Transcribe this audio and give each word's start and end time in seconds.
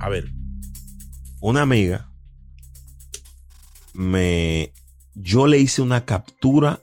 A 0.00 0.08
ver, 0.08 0.32
una 1.40 1.60
amiga 1.60 2.10
me 3.92 4.72
yo 5.14 5.46
le 5.46 5.58
hice 5.58 5.82
una 5.82 6.06
captura 6.06 6.80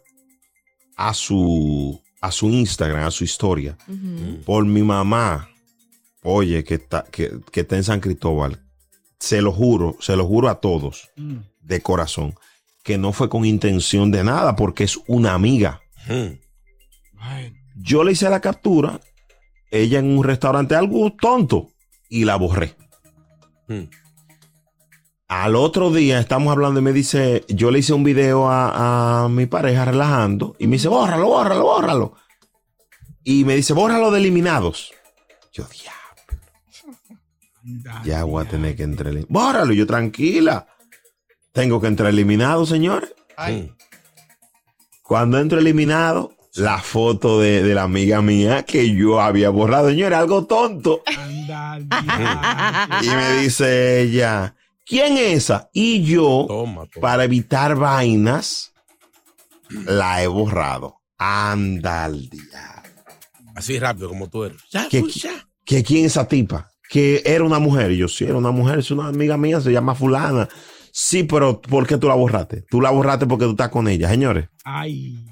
a 0.95 1.15
su 1.15 1.99
a 2.21 2.31
su 2.31 2.49
Instagram, 2.49 3.05
a 3.05 3.11
su 3.11 3.23
historia 3.23 3.75
por 4.45 4.65
mi 4.65 4.83
mamá. 4.83 5.49
Oye, 6.21 6.63
que 6.63 6.75
está 6.75 7.05
que, 7.05 7.39
que 7.51 7.61
está 7.61 7.75
en 7.75 7.83
San 7.83 8.01
Cristóbal. 8.01 8.63
Se 9.19 9.41
lo 9.41 9.51
juro, 9.51 9.97
se 9.99 10.15
lo 10.15 10.27
juro 10.27 10.47
a 10.47 10.61
todos 10.61 11.09
de 11.61 11.81
corazón 11.81 12.35
que 12.83 12.99
no 12.99 13.13
fue 13.13 13.29
con 13.29 13.45
intención 13.45 14.11
de 14.11 14.23
nada 14.23 14.55
porque 14.55 14.83
es 14.83 14.99
una 15.07 15.33
amiga. 15.33 15.81
Yo 17.75 18.03
le 18.03 18.11
hice 18.11 18.29
la 18.29 18.41
captura, 18.41 19.01
ella 19.71 19.99
en 19.99 20.17
un 20.17 20.23
restaurante 20.23 20.75
algo 20.75 21.11
tonto 21.19 21.71
y 22.09 22.25
la 22.25 22.35
borré. 22.35 22.75
Al 25.27 25.55
otro 25.55 25.91
día 25.91 26.19
estamos 26.19 26.51
hablando 26.51 26.79
y 26.79 26.83
me 26.83 26.93
dice, 26.93 27.43
yo 27.49 27.69
le 27.69 27.79
hice 27.79 27.93
un 27.93 28.03
video 28.03 28.49
a, 28.49 29.25
a 29.25 29.29
mi 29.29 29.45
pareja 29.45 29.85
relajando 29.85 30.55
y 30.57 30.67
me 30.67 30.77
dice, 30.77 30.87
bórralo, 30.87 31.27
bórralo, 31.27 31.63
bórralo. 31.63 32.13
Y 33.23 33.43
me 33.43 33.55
dice, 33.55 33.73
bórralo 33.73 34.09
de 34.11 34.19
eliminados. 34.19 34.93
Yo, 35.51 35.65
diablo. 35.65 35.97
Ya 38.05 38.23
voy 38.23 38.45
a 38.45 38.49
tener 38.49 38.77
que 38.77 38.83
entrar. 38.83 39.13
Bórralo, 39.27 39.73
yo 39.73 39.85
tranquila. 39.85 40.67
Tengo 41.51 41.81
que 41.81 41.87
entrar 41.87 42.09
eliminado, 42.09 42.65
señores. 42.65 43.13
Cuando 45.03 45.39
entro 45.39 45.59
eliminado, 45.59 46.36
la 46.55 46.79
foto 46.79 47.39
de, 47.39 47.61
de 47.63 47.75
la 47.75 47.83
amiga 47.83 48.21
mía 48.21 48.63
que 48.63 48.93
yo 48.95 49.21
había 49.21 49.49
borrado, 49.49 49.89
señores, 49.89 50.17
algo 50.17 50.45
tonto. 50.45 51.03
Y 53.01 53.07
me 53.09 53.41
dice 53.41 54.01
ella, 54.01 54.55
¿quién 54.85 55.17
es 55.17 55.43
esa? 55.43 55.69
Y 55.73 56.03
yo, 56.03 56.47
para 56.99 57.23
evitar 57.25 57.75
vainas, 57.75 58.73
la 59.69 60.23
he 60.23 60.27
borrado. 60.27 60.97
Anda 61.17 62.05
al 62.05 62.29
día. 62.29 62.83
Así 63.55 63.79
rápido 63.79 64.09
como 64.09 64.29
tú 64.29 64.43
eres. 64.45 64.57
¿Que, 64.89 65.03
que 65.65 65.83
quién 65.83 66.05
es 66.05 66.11
esa 66.11 66.27
tipa? 66.27 66.69
Que 66.89 67.21
era 67.25 67.43
una 67.43 67.59
mujer. 67.59 67.91
Y 67.91 67.97
yo, 67.97 68.07
sí, 68.07 68.23
era 68.23 68.35
una 68.37 68.51
mujer, 68.51 68.79
es 68.79 68.91
una 68.91 69.07
amiga 69.07 69.37
mía, 69.37 69.59
se 69.61 69.71
llama 69.71 69.95
fulana. 69.95 70.47
Sí, 70.91 71.23
pero 71.23 71.61
¿por 71.61 71.85
qué 71.85 71.97
tú 71.97 72.07
la 72.07 72.15
borraste? 72.15 72.63
Tú 72.69 72.81
la 72.81 72.91
borraste 72.91 73.25
porque 73.27 73.45
tú 73.45 73.51
estás 73.51 73.69
con 73.69 73.87
ella, 73.87 74.09
señores. 74.09 74.49
Ay, 74.63 75.25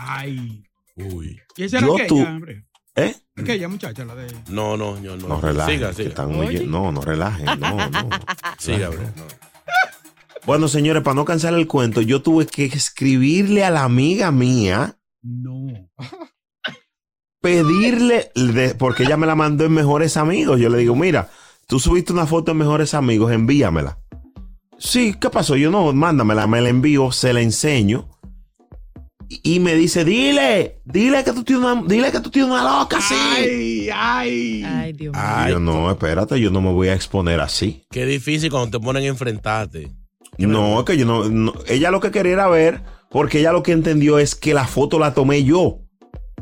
ay. 0.00 0.62
Uy. 0.96 1.38
¿Y 1.56 1.64
esa 1.64 1.78
era 1.78 1.86
Yo 1.86 1.94
aquella, 1.94 2.08
tú- 2.08 2.22
hombre? 2.22 2.66
¿Eh? 2.96 3.14
Aquella 3.36 3.68
muchacha, 3.68 4.04
la 4.04 4.14
de... 4.14 4.26
No, 4.48 4.76
no, 4.76 5.00
no. 5.00 5.16
No, 5.16 5.28
No 5.28 5.40
relajen. 5.40 5.76
Siga, 5.76 5.88
que 5.90 5.94
siga. 5.96 6.08
están 6.10 6.32
muy 6.32 6.46
llen- 6.48 6.66
no, 6.66 6.90
no 6.92 7.00
relajen. 7.00 7.46
No, 7.58 7.88
no. 7.90 8.08
Siga, 8.58 8.88
bro. 8.88 9.00
Bueno, 10.46 10.68
señores, 10.68 11.02
para 11.02 11.14
no 11.14 11.24
cansar 11.26 11.52
el 11.54 11.66
cuento, 11.66 12.00
yo 12.00 12.22
tuve 12.22 12.46
que 12.46 12.64
escribirle 12.64 13.62
a 13.62 13.70
la 13.70 13.84
amiga 13.84 14.30
mía. 14.32 14.96
No. 15.22 15.66
Pedirle, 17.40 18.30
de- 18.34 18.74
porque 18.74 19.04
ella 19.04 19.16
me 19.16 19.26
la 19.26 19.34
mandó 19.34 19.64
en 19.64 19.72
Mejores 19.72 20.16
Amigos. 20.16 20.58
Yo 20.60 20.68
le 20.68 20.78
digo, 20.78 20.94
mira, 20.96 21.30
tú 21.66 21.78
subiste 21.78 22.12
una 22.12 22.26
foto 22.26 22.52
en 22.52 22.58
Mejores 22.58 22.94
Amigos, 22.94 23.32
envíamela. 23.32 23.98
Sí, 24.78 25.14
¿qué 25.20 25.28
pasó? 25.30 25.56
Yo 25.56 25.70
no, 25.70 25.92
mándamela, 25.92 26.46
me 26.46 26.60
la 26.60 26.68
envío, 26.70 27.12
se 27.12 27.32
la 27.32 27.40
enseño. 27.42 28.08
Y 29.32 29.60
me 29.60 29.76
dice, 29.76 30.04
dile, 30.04 30.80
dile 30.84 31.22
que 31.22 31.32
tú 31.32 31.44
tienes 31.44 31.64
una, 31.64 31.80
dile 31.86 32.10
que 32.10 32.18
tú 32.18 32.30
tienes 32.30 32.50
una 32.50 32.80
loca, 32.80 33.00
sí. 33.00 33.14
Ay, 33.16 33.88
ay. 33.94 34.64
Ay, 34.66 34.92
Dios 34.92 35.14
mío. 35.14 35.22
Y 35.46 35.50
yo, 35.50 35.60
no, 35.60 35.88
espérate, 35.88 36.40
yo 36.40 36.50
no 36.50 36.60
me 36.60 36.72
voy 36.72 36.88
a 36.88 36.94
exponer 36.94 37.38
así. 37.38 37.84
Qué 37.92 38.06
difícil 38.06 38.50
cuando 38.50 38.76
te 38.76 38.84
ponen 38.84 39.04
a 39.04 39.06
enfrentarte. 39.06 39.88
No, 40.36 40.84
que 40.84 40.96
yo 40.96 41.06
no, 41.06 41.28
no- 41.28 41.54
Ella 41.68 41.92
lo 41.92 42.00
que 42.00 42.10
quería 42.10 42.32
era 42.32 42.48
ver, 42.48 42.82
porque 43.08 43.38
ella 43.38 43.52
lo 43.52 43.62
que 43.62 43.70
entendió 43.70 44.18
es 44.18 44.34
que 44.34 44.52
la 44.52 44.66
foto 44.66 44.98
la 44.98 45.14
tomé 45.14 45.44
yo. 45.44 45.78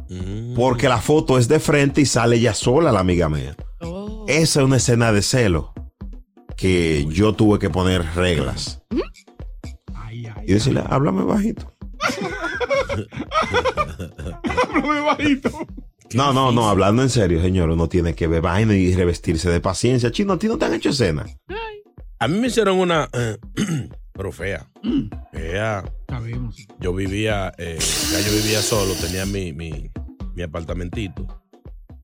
Mm. 0.09 0.55
Porque 0.55 0.89
la 0.89 1.03
foto 1.03 1.37
es 1.37 1.47
de 1.47 1.61
frente 1.61 2.01
y 2.01 2.07
sale 2.07 2.37
ella 2.37 2.55
sola, 2.55 2.91
la 2.91 3.01
amiga 3.01 3.29
mía. 3.29 3.55
Oh. 3.83 4.25
Esa 4.29 4.61
es 4.61 4.65
una 4.65 4.79
escena 4.79 5.13
de 5.13 5.21
celo 5.21 5.75
que 6.57 7.05
yo 7.11 7.35
tuve 7.35 7.59
que 7.59 7.69
poner 7.69 8.03
reglas. 8.15 8.81
Ay, 9.95 10.27
ay. 10.27 10.45
Y 10.47 10.53
decirle, 10.55 10.83
háblame 10.89 11.25
bajito. 11.25 11.71
Háblame 14.45 15.01
bajito. 15.01 15.51
No, 16.15 16.33
no, 16.33 16.53
no, 16.53 16.71
hablando 16.71 17.03
en 17.03 17.11
serio, 17.11 17.43
señor, 17.43 17.69
uno 17.69 17.87
tiene 17.87 18.15
que 18.15 18.27
ver 18.29 18.41
vaina 18.41 18.75
y 18.75 18.95
revestirse 18.95 19.51
de 19.51 19.61
paciencia. 19.61 20.11
Chino, 20.11 20.33
¿a 20.33 20.39
ti 20.39 20.49
no 20.49 20.57
te 20.57 20.65
han 20.65 20.73
hecho 20.73 20.89
escena? 20.89 21.27
A 22.19 22.29
mí 22.29 22.39
me 22.39 22.47
hicieron 22.47 22.79
una, 22.79 23.11
eh, 23.13 23.37
pero 24.15 24.33
fea. 24.33 24.71
Fea. 25.33 25.85
Sabemos. 26.09 26.57
Yo 26.81 26.95
vivía, 26.95 27.53
eh, 27.59 27.77
ya 27.79 28.21
yo 28.23 28.33
vivía 28.43 28.63
solo, 28.63 28.95
tenía 28.95 29.27
mi, 29.27 29.53
mi, 29.53 29.91
mi 30.35 30.43
apartamentito. 30.43 31.27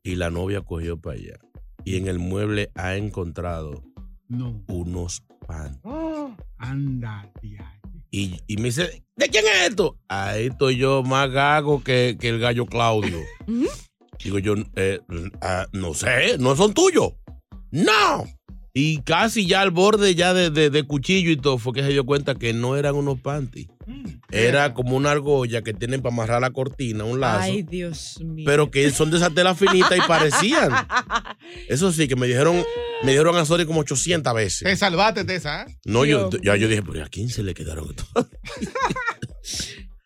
Y 0.03 0.17
la 0.17 0.29
novia 0.29 0.61
cogió 0.61 1.01
para 1.01 1.17
allá. 1.17 1.39
Y 1.87 1.97
en 1.97 2.07
el 2.07 2.19
mueble 2.19 2.71
ha 2.75 2.97
encontrado 2.97 3.83
No. 4.29 4.63
unos 4.69 5.23
pan. 5.47 5.81
Anda, 6.59 7.33
tía. 7.41 7.81
Y, 8.17 8.41
y 8.47 8.59
me 8.59 8.67
dice, 8.67 9.03
¿de 9.17 9.29
quién 9.29 9.45
es 9.45 9.71
esto? 9.71 9.99
Ahí 10.07 10.47
estoy 10.47 10.77
yo 10.77 11.03
más 11.03 11.29
gago 11.33 11.83
que, 11.83 12.17
que 12.21 12.29
el 12.29 12.39
gallo 12.39 12.65
Claudio. 12.65 13.19
Digo 14.23 14.39
yo, 14.39 14.55
eh, 14.77 15.01
ah, 15.41 15.67
no 15.73 15.95
sé, 15.95 16.39
no 16.39 16.55
son 16.55 16.73
tuyos. 16.75 17.15
No. 17.73 18.25
Y 18.77 19.03
casi 19.03 19.47
ya 19.47 19.61
al 19.61 19.71
borde 19.71 20.17
ya 20.17 20.35
de, 20.35 20.51
de- 20.51 20.69
de 20.69 20.83
cuchillo 20.83 21.31
y 21.31 21.37
todo, 21.37 21.59
fue 21.59 21.73
que 21.73 21.83
se 21.83 21.91
dio 21.91 22.05
cuenta 22.05 22.35
que 22.35 22.53
no 22.53 22.77
eran 22.77 22.97
unos 22.97 23.21
panties. 23.21 23.69
Era 24.33 24.75
como 24.75 24.97
una 24.97 25.13
argolla 25.13 25.63
que 25.63 25.73
tienen 25.73 26.03
para 26.03 26.13
amarrar 26.13 26.41
la 26.41 26.51
cortina, 26.51 27.05
un 27.05 27.21
lazo. 27.21 27.43
Ay, 27.45 27.63
Dios 27.63 28.19
mío. 28.21 28.45
pero 28.45 28.73
que 28.73 28.91
son 28.91 29.13
de 29.13 29.19
esa 29.19 29.31
tela 29.31 29.55
finita 29.55 29.97
y 29.97 30.01
parecían. 30.09 30.73
Eso 31.69 31.93
sí, 31.93 32.09
que 32.09 32.17
me 32.17 32.27
dijeron, 32.27 32.65
me 33.05 33.13
dijeron 33.13 33.37
a 33.37 33.45
Sori 33.45 33.65
como 33.65 33.81
800 33.81 34.35
veces. 34.35 34.63
Te 34.69 34.75
salvaste 34.77 35.23
de 35.23 35.37
esa, 35.37 35.63
¿eh? 35.63 35.79
No, 35.85 36.05
yo, 36.05 36.29
ya 36.43 36.57
yo 36.57 36.67
dije, 36.67 36.83
pero 36.83 37.05
¿a 37.05 37.09
quién 37.09 37.29
se 37.29 37.45
le 37.45 37.55
quedaron 37.55 37.91
estos? 37.91 38.09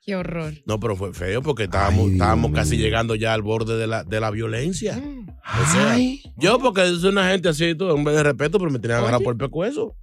Qué 0.05 0.17
horror. 0.17 0.55
No, 0.67 0.81
pero 0.81 0.97
fue 0.97 1.13
feo 1.13 1.43
porque 1.43 1.65
estábamos, 1.65 2.07
Ay, 2.07 2.13
estábamos 2.13 2.53
casi 2.53 2.77
llegando 2.77 3.15
ya 3.15 3.35
al 3.35 3.43
borde 3.43 3.77
de 3.77 3.87
la, 3.87 4.05
de 4.05 4.21
la 4.21 4.31
violencia. 4.31 5.01
O 5.49 5.73
sea, 5.73 5.93
Ay. 5.93 6.23
yo 6.37 6.59
porque 6.59 6.85
es 6.87 7.03
una 7.05 7.29
gente 7.31 7.49
así, 7.49 7.65
y 7.67 7.75
todo, 7.77 7.95
un 7.95 8.05
de 8.05 8.23
respeto, 8.23 8.59
pero 8.59 8.71
me 8.71 8.79
tenían 8.79 9.01
agarrado 9.01 9.23
por 9.25 9.33
el 9.33 9.39
pescuezo. 9.39 9.95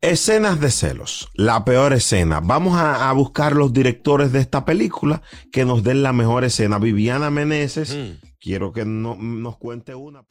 Escenas 0.00 0.60
de 0.60 0.70
celos. 0.70 1.28
La 1.34 1.64
peor 1.64 1.92
escena. 1.92 2.40
Vamos 2.40 2.76
a, 2.78 3.10
a 3.10 3.12
buscar 3.12 3.54
los 3.54 3.72
directores 3.72 4.32
de 4.32 4.40
esta 4.40 4.64
película 4.64 5.22
que 5.52 5.64
nos 5.64 5.82
den 5.82 6.02
la 6.02 6.12
mejor 6.12 6.44
escena. 6.44 6.78
Viviana 6.78 7.30
Meneses, 7.30 7.94
Mm. 7.94 8.26
quiero 8.40 8.72
que 8.72 8.84
no- 8.84 9.16
nos 9.16 9.58
cuente 9.58 9.94
una. 9.94 10.22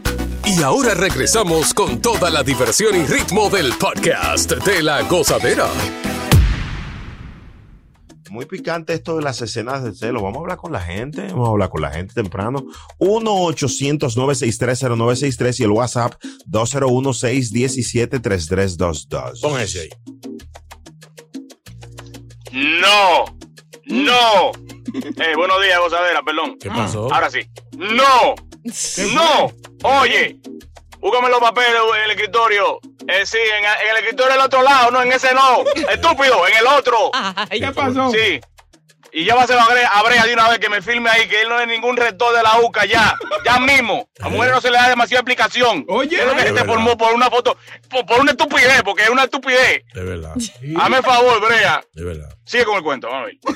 Y 0.45 0.61
ahora 0.63 0.93
regresamos 0.93 1.73
con 1.73 2.01
toda 2.01 2.29
la 2.29 2.41
diversión 2.43 2.95
y 2.95 3.05
ritmo 3.05 3.49
del 3.49 3.73
podcast 3.73 4.51
de 4.65 4.81
la 4.81 5.01
gozadera. 5.03 5.67
Muy 8.29 8.45
picante 8.45 8.93
esto 8.93 9.17
de 9.17 9.23
las 9.23 9.41
escenas 9.41 9.83
de 9.83 9.93
celos. 9.93 10.21
Vamos 10.21 10.37
a 10.37 10.41
hablar 10.41 10.57
con 10.57 10.71
la 10.71 10.81
gente. 10.81 11.23
Vamos 11.27 11.47
a 11.47 11.51
hablar 11.51 11.69
con 11.69 11.81
la 11.81 11.89
gente 11.91 12.13
temprano. 12.13 12.63
1-800-963-0963 12.99 15.59
y 15.59 15.63
el 15.63 15.71
WhatsApp 15.71 16.13
201-617-3322. 16.49 19.41
Pon 19.41 19.59
ese 19.59 19.81
ahí. 19.81 19.89
No, 22.51 23.25
no. 23.85 24.51
Eh, 24.93 25.35
buenos 25.35 25.61
días, 25.61 25.79
gozadera, 25.79 26.21
perdón. 26.23 26.57
¿Qué 26.59 26.69
pasó? 26.69 27.13
Ahora 27.13 27.29
sí. 27.29 27.41
No, 27.77 28.33
no. 29.13 29.51
Oye, 29.83 30.39
búscame 30.99 31.29
los 31.29 31.39
papeles 31.39 31.79
en 31.97 32.03
el 32.03 32.11
escritorio. 32.11 32.79
Eh, 33.07 33.25
sí, 33.25 33.37
en, 33.37 33.63
en 33.63 33.91
el 33.91 33.97
escritorio 33.97 34.33
del 34.33 34.41
otro 34.41 34.61
lado, 34.61 34.91
no, 34.91 35.01
en 35.01 35.11
ese 35.11 35.33
no. 35.33 35.63
Estúpido, 35.89 36.47
en 36.47 36.57
el 36.57 36.67
otro. 36.67 37.11
Ay, 37.13 37.59
¿Qué 37.61 37.71
pasó? 37.71 38.11
Sí. 38.11 38.39
Y 39.19 39.23
llévaselo 39.25 39.59
a 39.59 39.67
Brea, 39.71 39.87
a 39.87 40.03
Brea 40.03 40.25
de 40.27 40.33
una 40.33 40.47
vez 40.47 40.59
que 40.59 40.69
me 40.69 40.79
filme 40.79 41.09
ahí, 41.09 41.27
que 41.27 41.41
él 41.41 41.49
no 41.49 41.59
es 41.59 41.67
ningún 41.67 41.97
rector 41.97 42.35
de 42.37 42.43
la 42.43 42.59
UCA 42.59 42.85
ya. 42.85 43.17
Ya 43.43 43.59
mismo. 43.59 44.07
A 44.19 44.29
mujeres 44.29 44.53
no 44.53 44.61
se 44.61 44.69
le 44.69 44.77
da 44.77 44.89
demasiada 44.89 45.21
explicación. 45.21 45.85
Oye. 45.87 46.19
Es 46.19 46.25
lo 46.27 46.35
que 46.35 46.43
se 46.43 46.63
formó 46.65 46.95
por 46.95 47.15
una 47.15 47.27
foto, 47.31 47.57
por, 47.89 48.05
por 48.05 48.19
una 48.21 48.29
estupidez, 48.31 48.83
porque 48.83 49.01
es 49.03 49.09
una 49.09 49.23
estupidez. 49.23 49.81
De 49.95 50.03
verdad, 50.03 50.35
Hazme 50.79 51.01
favor, 51.01 51.41
Brea. 51.43 51.83
de 51.93 52.03
verdad. 52.03 52.29
Sigue 52.45 52.63
con 52.65 52.77
el 52.77 52.83
cuento, 52.83 53.07
vamos 53.09 53.23
a 53.23 53.25
ver. 53.25 53.37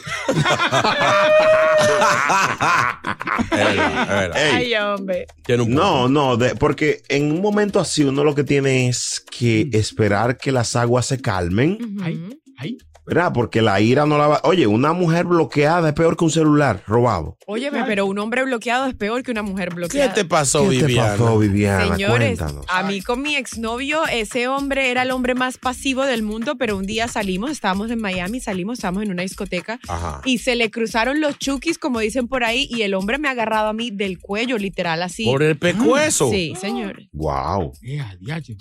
Es 3.52 3.58
verdad, 3.58 4.02
es 4.04 4.10
verdad. 4.10 4.38
Ey, 4.38 4.74
Ay, 4.74 4.76
hombre. 4.76 5.28
Tiene 5.46 5.64
un 5.64 5.70
punto. 5.70 5.84
No, 5.84 6.10
no, 6.10 6.38
de- 6.38 6.56
porque 6.56 7.02
en 7.10 7.32
un 7.32 7.42
momento 7.42 7.80
así 7.80 8.04
uno 8.04 8.24
lo 8.24 8.36
que 8.36 8.44
tiene 8.44 8.88
es 8.90 9.24
que 9.30 9.70
esperar 9.74 10.38
que 10.38 10.52
las 10.52 10.76
aguas 10.76 11.06
se 11.06 11.22
calmen, 11.22 11.78
Ay, 12.04 12.40
ay. 12.62 12.78
¿verdad? 13.04 13.32
Porque 13.34 13.64
la 13.64 13.82
ira 13.82 14.06
no 14.06 14.18
la 14.20 14.28
va... 14.28 14.42
Oye, 14.44 14.68
una 14.68 14.94
mujer 14.94 15.26
bloqueada 15.26 15.90
es 15.90 15.94
peor 15.96 16.16
que 16.16 16.24
un 16.24 16.30
celular 16.30 16.84
robado. 16.86 17.36
Óyeme, 17.48 17.84
pero 17.86 18.06
un 18.06 18.20
hombre 18.20 18.44
bloqueado 18.46 18.86
es 18.86 18.94
peor 18.94 19.24
que 19.24 19.32
una 19.32 19.42
mujer 19.42 19.70
¿Qué 19.70 19.76
bloqueada. 19.76 20.14
te 20.14 20.24
pasó, 20.24 20.70
¿Qué 20.70 20.78
te 20.80 20.86
Viviana? 20.86 21.12
pasó, 21.14 21.38
Viviana? 21.40 21.96
Señores, 21.96 22.38
Cuéntanos. 22.38 22.66
a 22.70 22.84
mí 22.84 23.02
con 23.02 23.24
mi 23.24 23.36
exnovio, 23.36 24.02
ese 24.06 24.48
hombre 24.48 24.92
era 24.92 25.02
el 25.02 25.12
hombre 25.12 25.34
más 25.34 25.58
pasivo 25.58 26.06
del 26.06 26.22
mundo, 26.22 26.58
pero 26.58 26.78
un 26.78 26.86
día 26.86 27.08
salimos, 27.08 27.50
estábamos 27.50 27.90
en 27.90 28.00
Miami, 28.00 28.40
salimos, 28.40 28.78
estábamos 28.78 29.04
en 29.04 29.12
una 29.12 29.24
discoteca 29.24 29.80
Ajá. 29.90 30.22
y 30.24 30.38
se 30.38 30.56
le 30.56 30.70
cruzaron 30.70 31.20
los 31.20 31.38
chukis, 31.40 31.80
como 31.80 32.00
dicen 32.00 32.28
por 32.28 32.44
ahí, 32.44 32.68
y 32.70 32.84
el 32.84 32.94
hombre 32.94 33.18
me 33.18 33.28
ha 33.28 33.32
agarrado 33.32 33.70
a 33.70 33.74
mí 33.74 33.90
del 33.90 34.20
cuello, 34.20 34.58
literal, 34.60 35.02
así. 35.02 35.26
Por 35.26 35.42
el 35.42 35.58
pescuezo. 35.58 36.30
Sí, 36.30 36.54
señor. 36.62 37.02
Wow. 37.14 37.74
Eh. 37.82 38.00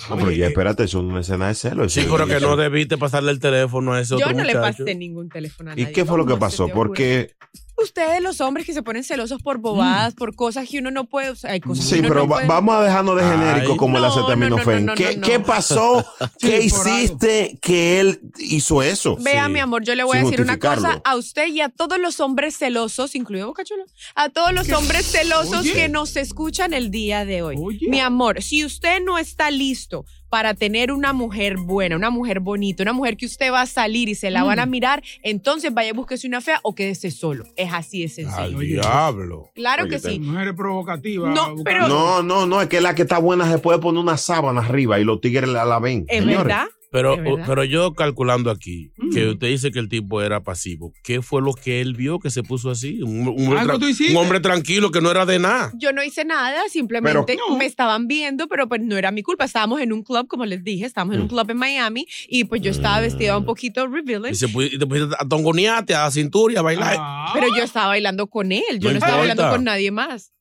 No, 0.08 0.16
pero 0.16 0.30
ya 0.32 0.46
espérate, 0.46 0.84
eso 0.84 0.98
es 0.98 1.04
una 1.04 1.20
escena 1.20 1.48
de 1.48 1.54
celos. 1.54 1.92
Sí, 1.92 2.06
pero 2.10 2.26
que 2.26 2.40
no 2.40 2.56
debiste 2.56 2.96
pasarle 2.96 3.30
el 3.32 3.38
teléfono 3.38 3.89
a 3.94 4.00
ese 4.00 4.10
Yo 4.10 4.26
otro 4.26 4.32
no 4.38 4.44
le 4.44 4.54
muchacho. 4.54 4.78
pasé 4.84 4.94
ningún 4.94 5.28
teléfono 5.28 5.70
a 5.70 5.74
¿Y 5.74 5.82
nadie. 5.82 5.92
qué 5.92 6.04
fue 6.04 6.16
lo 6.18 6.24
que 6.26 6.32
¿Cómo 6.34 6.46
se 6.46 6.50
pasó? 6.52 6.66
te 6.66 6.72
ocurre? 6.72 6.88
Porque, 6.88 7.34
Ustedes, 7.82 8.20
los 8.22 8.42
hombres 8.42 8.66
que 8.66 8.74
se 8.74 8.82
ponen 8.82 9.02
celosos 9.04 9.40
por 9.40 9.56
bobadas, 9.56 10.12
por 10.14 10.34
cosas 10.36 10.68
que 10.68 10.80
uno 10.80 10.90
no 10.90 11.04
puede. 11.04 11.30
o 11.30 11.34
sea, 11.34 11.52
hay 11.52 11.60
cosas 11.60 11.86
que 11.86 11.94
sí, 11.94 11.98
uno 12.00 12.08
pero 12.08 12.20
no 12.20 12.28
va- 12.28 12.36
puede- 12.36 12.46
vamos 12.48 12.74
a 12.76 12.82
dejarnos 12.82 13.16
de 13.16 13.22
Ay. 13.22 13.30
genérico 13.38 13.76
como 13.78 13.96
el 13.96 14.02
No, 14.02 14.08
acetaminofén. 14.10 14.74
no, 14.74 14.80
no, 14.80 14.86
no, 14.92 14.94
¿Qué, 14.94 15.16
no, 15.16 15.26
qué 15.26 15.40
pasó? 15.40 16.04
¿Qué 16.38 16.48
por 16.48 16.52
algo. 16.52 16.62
hiciste 16.98 17.58
que 17.62 18.00
él 18.00 18.20
hizo 18.38 18.82
eso? 18.82 19.16
Vea, 19.18 19.46
Sí. 19.46 19.52
mi 19.52 19.60
amor, 19.60 19.82
yo 19.82 19.94
le 19.94 20.04
voy 20.04 20.18
a 20.18 20.20
Sin 20.20 20.30
decir 20.30 20.44
una 20.44 20.58
cosa 20.58 20.74
justificarlo. 20.74 21.02
a 21.06 21.16
usted 21.16 21.46
y 21.48 21.60
a 21.62 21.70
todos 21.70 21.98
los 21.98 22.20
hombres 22.20 22.58
celosos, 22.58 23.14
incluido 23.14 23.46
Bocachuelo, 23.46 23.84
a 24.14 24.28
todos 24.28 24.52
los 24.52 24.70
hombres 24.72 25.06
celosos 25.10 25.60
Oye. 25.60 25.72
que 25.72 25.88
nos 25.88 26.16
escuchan 26.16 26.74
el 26.74 26.90
día 26.90 27.24
de 27.24 27.40
hoy. 27.40 27.56
Oye. 27.58 27.88
Mi 27.88 28.00
amor, 28.00 28.42
si 28.42 28.62
usted 28.62 28.98
no 29.02 29.16
está 29.16 29.50
listo 29.50 30.04
para 30.30 30.54
tener 30.54 30.92
una 30.92 31.12
mujer 31.12 31.56
buena, 31.58 31.96
una 31.96 32.08
mujer 32.10 32.40
bonita, 32.40 32.82
una 32.82 32.92
mujer 32.92 33.16
que 33.16 33.26
usted 33.26 33.52
va 33.52 33.62
a 33.62 33.66
salir 33.66 34.08
y 34.08 34.14
se 34.14 34.30
la 34.30 34.42
van 34.44 34.58
a 34.60 34.66
Mm. 34.66 34.70
mirar, 34.70 35.02
entonces 35.22 35.74
vaya 35.74 35.92
búsquese 35.92 36.26
una 36.28 36.40
fea 36.40 36.60
o 36.62 36.74
quédese 36.74 37.10
solo. 37.10 37.44
Es 37.56 37.72
así 37.72 38.02
de 38.02 38.08
sencillo. 38.08 38.58
Al 38.58 38.58
diablo. 38.60 39.50
Claro 39.54 39.82
Oye, 39.84 39.90
que 39.90 39.98
sí. 39.98 40.20
Mujeres 40.20 40.54
provocativas. 40.54 41.34
No, 41.34 41.56
pero- 41.64 41.88
No, 41.88 42.22
no, 42.22 42.46
no, 42.46 42.62
es 42.62 42.68
que 42.68 42.80
la 42.80 42.94
que 42.94 43.02
está 43.02 43.18
buena 43.18 43.50
se 43.50 43.58
puede 43.58 43.78
poner 43.80 44.00
una 44.00 44.16
sábana 44.16 44.60
arriba 44.60 44.98
y 45.00 45.04
los 45.04 45.20
tigres 45.20 45.48
la, 45.50 45.64
la 45.64 45.78
ven. 45.80 46.04
¿Es 46.08 46.20
señores. 46.20 46.38
verdad? 46.44 46.66
Pero, 46.92 47.16
pero 47.46 47.62
yo 47.62 47.92
calculando 47.94 48.50
aquí, 48.50 48.90
Mm. 48.96 49.10
que 49.14 49.28
usted 49.28 49.46
dice 49.46 49.70
que 49.70 49.78
el 49.78 49.88
tipo 49.88 50.20
era 50.22 50.42
pasivo. 50.42 50.92
¿Qué 51.04 51.22
fue 51.22 51.40
lo 51.40 51.52
que 51.52 51.80
él 51.80 51.94
vio 51.94 52.18
que 52.18 52.30
se 52.30 52.42
puso 52.42 52.68
así? 52.70 53.00
Un, 53.02 53.28
un 53.28 53.28
hombre, 53.46 53.58
¿Algo 53.60 53.74
tra- 53.74 53.78
tú 53.78 53.88
hiciste? 53.88 54.12
un 54.12 54.18
hombre 54.22 54.40
tranquilo 54.40 54.90
que 54.90 55.00
no 55.00 55.08
era 55.10 55.24
de 55.24 55.38
nada. 55.38 55.70
Yo 55.78 55.92
no 55.92 56.02
hice 56.02 56.24
nada, 56.24 56.60
simplemente 56.68 57.22
Pero- 57.26 57.42
No. 57.48 57.56
me 57.56 57.64
estaban 57.66 58.08
viendo, 58.08 58.48
pero 58.48 58.68
pues 58.68 58.80
no 58.82 58.96
era 58.96 59.12
mi 59.12 59.22
culpa. 59.22 59.44
Estábamos 59.44 59.80
en 59.80 59.92
un 59.92 60.02
club, 60.02 60.26
como 60.26 60.44
les 60.46 60.64
dije, 60.64 60.84
estábamos 60.84 61.14
en 61.14 61.22
un 61.22 61.28
club 61.28 61.48
en 61.50 61.56
Miami 61.58 62.06
y 62.28 62.44
pues 62.44 62.60
yo 62.60 62.70
estaba 62.72 63.00
vestida 63.00 63.38
un 63.38 63.44
poquito 63.44 63.86
revealing, 63.86 64.32
Y, 64.32 64.34
se 64.34 64.46
y 64.46 64.78
te 64.78 64.86
pusiste 64.86 65.14
a 65.16 65.28
tongonearte, 65.28 65.94
a 65.94 66.10
cintura 66.10 66.58
a 66.58 66.62
bailar. 66.62 66.96
Ah, 66.98 67.30
pero 67.32 67.46
yo 67.56 67.62
estaba 67.62 67.86
bailando 67.88 68.26
con 68.26 68.50
él, 68.50 68.62
yo 68.80 68.88
No 68.88 68.90
no, 68.90 68.98
estaba 68.98 69.18
bailando 69.18 69.48
con 69.48 69.62
nadie 69.64 69.90
más. 69.92 70.32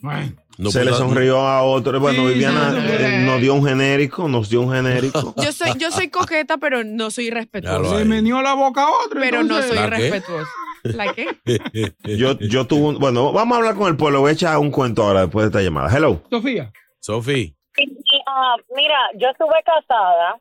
Bueno, 0.00 0.36
No 0.58 0.70
se 0.70 0.84
le 0.84 0.92
sonrió 0.92 1.38
a 1.40 1.62
otro. 1.62 1.98
Bueno, 2.00 2.26
Sí, 2.26 2.34
Viviana 2.34 2.72
sí, 2.72 2.80
sí. 2.80 3.04
eh, 3.04 3.22
nos 3.24 3.40
dio 3.40 3.54
un 3.54 3.64
genérico, 3.66 4.28
nos 4.28 4.48
dio 4.50 4.60
un 4.62 4.72
genérico. 4.72 5.34
Yo 5.42 5.52
soy, 5.52 5.70
yo 5.78 5.90
soy 5.92 6.08
coqueta, 6.10 6.58
pero 6.58 6.82
no 6.84 7.10
soy 7.10 7.30
respetuosa. 7.30 7.88
se 7.90 7.96
hay. 7.98 8.04
menió 8.04 8.42
la 8.42 8.54
boca 8.54 8.82
a 8.82 8.90
otro. 9.06 9.20
Pero 9.20 9.42
no 9.44 9.62
soy 9.62 9.78
respetuosa. 9.78 10.50
¿La 10.82 11.12
qué? 11.12 11.28
Yo, 12.16 12.38
yo 12.38 12.66
tuve 12.66 12.88
un, 12.88 12.98
bueno, 12.98 13.32
vamos 13.32 13.56
a 13.56 13.58
hablar 13.58 13.74
con 13.74 13.88
el 13.88 13.96
pueblo. 13.96 14.20
Voy 14.20 14.30
a 14.30 14.32
echar 14.32 14.56
un 14.58 14.70
cuento 14.70 15.02
ahora 15.02 15.22
después 15.22 15.44
de 15.44 15.48
esta 15.48 15.60
llamada. 15.62 15.94
Hello. 15.96 16.22
Sofía. 16.30 16.72
Sofi, 17.00 17.54
Ah, 18.26 18.56
mira, 18.74 18.96
yo 19.18 19.28
estuve 19.28 19.54
casada 19.64 20.40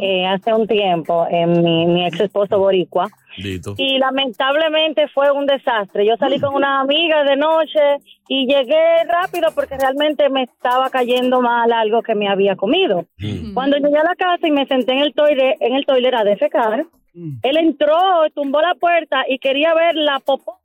eh, 0.00 0.26
hace 0.26 0.52
un 0.52 0.66
tiempo 0.66 1.26
en 1.30 1.62
mi, 1.62 1.86
mi 1.86 2.06
ex 2.06 2.20
esposo 2.20 2.58
boricua 2.58 3.08
Dito. 3.36 3.74
y 3.76 3.98
lamentablemente 3.98 5.08
fue 5.08 5.30
un 5.30 5.46
desastre. 5.46 6.06
Yo 6.06 6.16
salí 6.16 6.38
con 6.40 6.54
una 6.54 6.80
amiga 6.80 7.24
de 7.24 7.36
noche 7.36 7.80
y 8.28 8.46
llegué 8.46 9.04
rápido 9.08 9.48
porque 9.54 9.76
realmente 9.76 10.28
me 10.30 10.44
estaba 10.44 10.88
cayendo 10.90 11.40
mal 11.40 11.72
algo 11.72 12.02
que 12.02 12.14
me 12.14 12.28
había 12.28 12.54
comido. 12.56 13.06
Mm. 13.18 13.54
Cuando 13.54 13.76
llegué 13.78 13.98
a 13.98 14.04
la 14.04 14.14
casa 14.14 14.46
y 14.46 14.50
me 14.50 14.66
senté 14.66 14.92
en 14.92 15.00
el 15.00 15.14
toile, 15.14 15.56
en 15.60 15.74
el 15.74 15.84
toilet 15.86 16.14
a 16.14 16.24
defecar, 16.24 16.84
Mm. 17.14 17.40
él 17.42 17.56
entró, 17.58 17.94
tumbó 18.34 18.62
la 18.62 18.74
puerta 18.74 19.24
y 19.28 19.38
quería 19.38 19.74
ver 19.74 19.94
la 19.96 20.18
popó. 20.20 20.56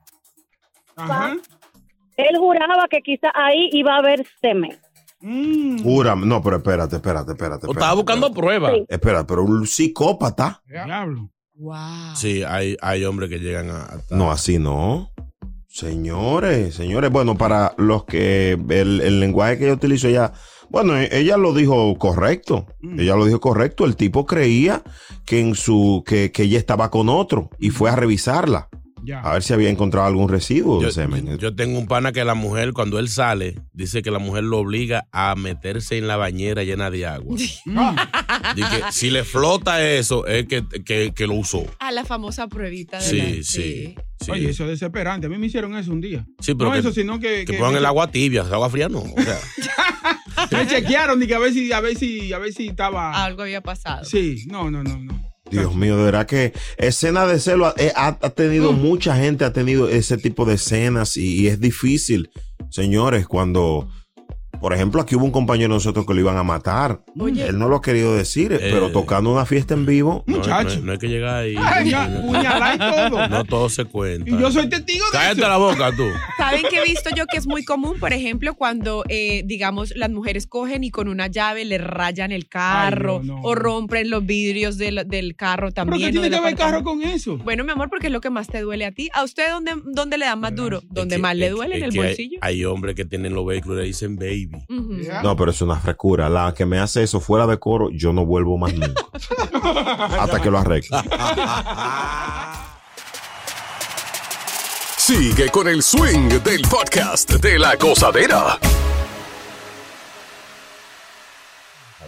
Él 2.15 2.37
juraba 2.37 2.87
que 2.89 3.01
quizá 3.01 3.31
ahí 3.33 3.69
iba 3.73 3.95
a 3.95 3.99
haber 3.99 4.25
semen. 4.41 4.71
Mm. 5.19 5.81
Jura, 5.81 6.15
no, 6.15 6.41
pero 6.43 6.57
espérate, 6.57 6.97
espérate, 6.97 7.31
espérate. 7.31 7.67
Estaba 7.69 7.93
buscando 7.93 8.31
pruebas. 8.31 8.73
Sí. 8.75 8.85
Espera, 8.89 9.25
pero 9.25 9.43
un 9.43 9.65
psicópata. 9.65 10.61
Diablo. 10.67 11.31
Wow. 11.55 12.15
Sí, 12.15 12.43
hay, 12.43 12.77
hay 12.81 13.03
hombres 13.05 13.29
que 13.29 13.39
llegan 13.39 13.69
a. 13.71 13.83
a- 13.83 14.01
No, 14.11 14.31
así 14.31 14.59
no. 14.59 15.09
Señores, 15.67 16.75
señores, 16.75 17.11
bueno, 17.11 17.37
para 17.37 17.73
los 17.77 18.05
que 18.05 18.51
el, 18.53 19.01
el 19.01 19.19
lenguaje 19.19 19.57
que 19.59 19.67
yo 19.67 19.73
utilizo, 19.73 20.07
ella, 20.07 20.33
bueno, 20.69 20.97
e- 20.97 21.09
ella 21.11 21.37
lo 21.37 21.53
dijo 21.53 21.95
correcto. 21.97 22.65
Mm. 22.81 22.99
Ella 22.99 23.15
lo 23.15 23.25
dijo 23.25 23.39
correcto. 23.39 23.85
El 23.85 23.95
tipo 23.95 24.25
creía 24.25 24.81
que 25.25 25.39
en 25.39 25.55
su, 25.55 26.03
que, 26.05 26.31
que 26.31 26.43
ella 26.43 26.57
estaba 26.57 26.89
con 26.89 27.09
otro 27.09 27.49
y 27.59 27.69
fue 27.69 27.89
a 27.89 27.95
revisarla. 27.95 28.69
Ya. 29.07 29.21
A 29.21 29.33
ver 29.33 29.41
si 29.43 29.53
había 29.53 29.69
encontrado 29.69 30.05
algún 30.05 30.27
residuo 30.27 30.81
Yo, 30.81 30.87
de 30.87 30.93
semen. 30.93 31.37
yo 31.37 31.55
tengo 31.55 31.79
un 31.79 31.87
pana 31.87 32.11
que 32.11 32.25
la 32.25 32.33
mujer, 32.35 32.73
cuando 32.73 32.99
él 32.99 33.07
sale, 33.07 33.55
dice 33.71 34.01
que 34.01 34.11
la 34.11 34.19
mujer 34.19 34.43
lo 34.43 34.57
obliga 34.59 35.07
a 35.13 35.33
meterse 35.35 35.97
en 35.97 36.07
la 36.07 36.17
bañera 36.17 36.63
llena 36.65 36.91
de 36.91 37.05
agua. 37.05 37.37
Que 38.55 38.91
si 38.91 39.09
le 39.09 39.23
flota 39.23 39.81
eso, 39.87 40.25
es 40.27 40.45
que, 40.47 40.63
que, 40.85 41.13
que 41.15 41.27
lo 41.27 41.35
usó. 41.35 41.65
A 41.79 41.91
la 41.91 42.03
famosa 42.05 42.47
pruebita 42.47 42.97
de 42.99 43.03
Sí, 43.03 43.17
la- 43.17 43.25
sí. 43.43 43.95
sí. 44.21 44.31
Oye, 44.31 44.49
eso 44.49 44.63
es 44.65 44.71
desesperante. 44.71 45.27
A 45.27 45.29
mí 45.29 45.37
me 45.37 45.47
hicieron 45.47 45.75
eso 45.77 45.91
un 45.91 46.01
día. 46.01 46.25
Sí, 46.39 46.53
pero 46.55 46.69
no 46.69 46.73
que, 46.73 46.79
eso, 46.79 46.91
sino 46.91 47.19
que, 47.19 47.45
que 47.45 47.53
pongan 47.53 47.75
el 47.77 47.85
agua 47.85 48.11
tibia, 48.11 48.41
el 48.41 48.53
agua 48.53 48.69
fría 48.69 48.89
no. 48.89 48.99
O 48.99 49.21
sea, 49.21 49.39
Me 50.51 50.67
chequearon 50.67 51.21
y 51.21 51.27
que 51.27 51.35
a 51.35 51.39
ver 51.39 51.53
si, 51.53 51.71
a 51.71 51.79
ver 51.81 51.97
si, 51.97 52.31
a 52.33 52.37
ver 52.39 52.53
si 52.53 52.67
estaba. 52.67 53.23
Algo 53.23 53.41
había 53.43 53.61
pasado. 53.61 54.05
Sí, 54.05 54.45
no, 54.47 54.69
no, 54.71 54.83
no, 54.83 54.97
no. 54.97 55.26
Dios 55.51 55.75
mío, 55.75 55.97
de 55.97 56.03
verdad 56.03 56.25
que 56.25 56.53
escena 56.77 57.25
de 57.25 57.39
celo 57.39 57.73
eh, 57.77 57.91
ha, 57.95 58.07
ha 58.21 58.29
tenido, 58.31 58.71
Mm. 58.73 58.81
mucha 58.81 59.15
gente 59.15 59.45
ha 59.45 59.53
tenido 59.53 59.87
ese 59.89 60.17
tipo 60.17 60.45
de 60.45 60.55
escenas 60.55 61.15
y, 61.17 61.41
y 61.41 61.47
es 61.47 61.59
difícil, 61.59 62.29
señores, 62.69 63.27
cuando 63.27 63.89
Por 64.59 64.73
ejemplo, 64.73 65.01
aquí 65.01 65.15
hubo 65.15 65.25
un 65.25 65.31
compañero 65.31 65.69
de 65.69 65.75
nosotros 65.75 66.05
que 66.05 66.13
lo 66.13 66.19
iban 66.19 66.37
a 66.37 66.43
matar. 66.43 67.01
Él 67.15 67.57
no 67.59 67.67
lo 67.69 67.77
ha 67.77 67.81
querido 67.81 68.15
decir, 68.15 68.51
Eh. 68.53 68.59
pero 68.71 68.91
tocando 68.91 69.31
una 69.31 69.45
fiesta 69.45 69.73
en 69.73 69.85
vivo. 69.85 70.23
No, 70.27 70.37
Muchacho. 70.37 70.79
No, 70.79 70.85
no 70.87 70.91
hay 70.93 70.97
que 70.97 71.07
llegar 71.07 71.35
ahí. 71.43 71.55
Ay, 71.57 71.89
ya, 71.91 72.07
y 72.07 72.77
todo. 73.09 73.27
No 73.29 73.43
todo 73.45 73.69
se 73.69 73.85
cuenta. 73.85 74.29
Y 74.29 74.37
yo 74.39 74.51
soy 74.51 74.67
testigo 74.69 75.05
de 75.05 75.11
Cállate 75.11 75.39
eso. 75.41 75.49
la 75.49 75.57
boca 75.57 75.91
tú. 75.95 76.03
¿Saben 76.37 76.61
qué 76.69 76.77
he 76.77 76.83
visto 76.83 77.09
yo 77.15 77.25
que 77.27 77.37
es 77.37 77.45
muy 77.47 77.63
común? 77.63 77.99
Por 77.99 78.13
ejemplo, 78.13 78.55
cuando, 78.55 79.03
eh, 79.09 79.43
digamos, 79.45 79.93
las 79.95 80.09
mujeres 80.09 80.47
cogen 80.47 80.83
y 80.83 80.91
con 80.91 81.07
una 81.07 81.27
llave 81.27 81.65
le 81.65 81.77
rayan 81.77 82.31
el 82.31 82.47
carro 82.47 83.19
Ay, 83.21 83.27
no, 83.27 83.35
no. 83.35 83.41
o 83.43 83.55
rompen 83.55 84.09
los 84.09 84.25
vidrios 84.25 84.77
del, 84.77 85.03
del 85.07 85.35
carro 85.35 85.67
¿Pero 85.67 85.73
también. 85.73 86.11
qué 86.11 86.17
o 86.19 86.21
tiene 86.21 86.35
que 86.35 86.41
ver 86.41 86.53
el 86.53 86.57
carro 86.57 86.83
con 86.83 87.01
eso? 87.03 87.37
Bueno, 87.37 87.63
mi 87.63 87.71
amor, 87.71 87.89
porque 87.89 88.07
es 88.07 88.13
lo 88.13 88.21
que 88.21 88.29
más 88.29 88.47
te 88.47 88.61
duele 88.61 88.85
a 88.85 88.91
ti. 88.91 89.09
¿A 89.13 89.23
usted 89.23 89.49
dónde, 89.51 89.73
dónde 89.85 90.17
le 90.17 90.25
da 90.25 90.35
más 90.35 90.55
duro? 90.55 90.81
¿Dónde 90.89 91.15
Es 91.15 91.19
que- 91.19 91.21
más 91.21 91.35
le 91.35 91.49
duele? 91.49 91.75
es 91.75 91.79
¿En 91.79 91.85
el 91.85 91.91
que 91.93 91.99
hay- 91.99 92.07
bolsillo? 92.07 92.37
Hay, 92.41 92.65
hombres 92.65 92.95
que 92.95 93.05
tienen 93.05 93.33
los 93.33 93.45
vehículos 93.45 93.77
y 93.79 93.81
le 93.81 93.87
dicen 93.87 94.15
baby. 94.17 94.46
No, 95.23 95.35
pero 95.35 95.51
es 95.51 95.61
una 95.61 95.75
frescura. 95.77 96.29
La 96.29 96.53
que 96.53 96.65
me 96.65 96.79
hace 96.79 97.03
eso 97.03 97.19
fuera 97.19 97.45
de 97.47 97.57
coro, 97.59 97.89
yo 97.91 98.13
no 98.13 98.25
vuelvo 98.25 98.57
más 98.57 98.73
nunca. 98.73 99.03
Hasta 100.19 100.41
que 100.41 100.51
lo 100.51 100.57
arregle. 100.57 100.89
Sigue 104.97 105.49
con 105.49 105.67
el 105.69 105.83
swing 105.83 106.27
del 106.43 106.61
podcast 106.63 107.31
de 107.31 107.57
la 107.57 107.75
gozadera. 107.77 108.59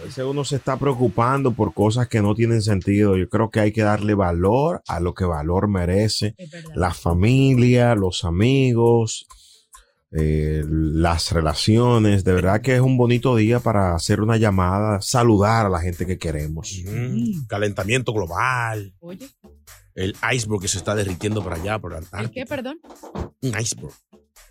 veces 0.02 0.24
uno 0.24 0.44
se 0.44 0.56
está 0.56 0.76
preocupando 0.78 1.52
por 1.52 1.72
cosas 1.74 2.08
que 2.08 2.20
no 2.22 2.34
tienen 2.34 2.62
sentido. 2.62 3.16
Yo 3.16 3.28
creo 3.28 3.50
que 3.50 3.60
hay 3.60 3.72
que 3.72 3.82
darle 3.82 4.14
valor 4.14 4.82
a 4.86 4.98
lo 5.00 5.14
que 5.14 5.24
valor 5.24 5.68
merece. 5.68 6.34
La 6.74 6.92
familia, 6.92 7.94
los 7.94 8.24
amigos, 8.24 9.26
eh, 10.12 10.64
las 10.68 11.32
relaciones. 11.32 12.24
De 12.24 12.32
verdad 12.32 12.60
que 12.60 12.74
es 12.74 12.80
un 12.80 12.96
bonito 12.96 13.36
día 13.36 13.60
para 13.60 13.94
hacer 13.94 14.20
una 14.20 14.36
llamada, 14.36 15.00
saludar 15.00 15.66
a 15.66 15.70
la 15.70 15.80
gente 15.80 16.06
que 16.06 16.18
queremos. 16.18 16.82
Mm, 16.86 17.46
Calentamiento 17.46 18.12
global. 18.12 18.92
Oye, 19.00 19.28
El 19.94 20.14
iceberg 20.34 20.62
que 20.62 20.68
se 20.68 20.78
está 20.78 20.94
derritiendo 20.94 21.42
por 21.42 21.52
allá, 21.52 21.78
por 21.78 21.92
la 21.92 22.20
¿el 22.20 22.30
qué, 22.30 22.44
perdón? 22.46 22.78
Un 23.42 23.58
iceberg 23.60 23.92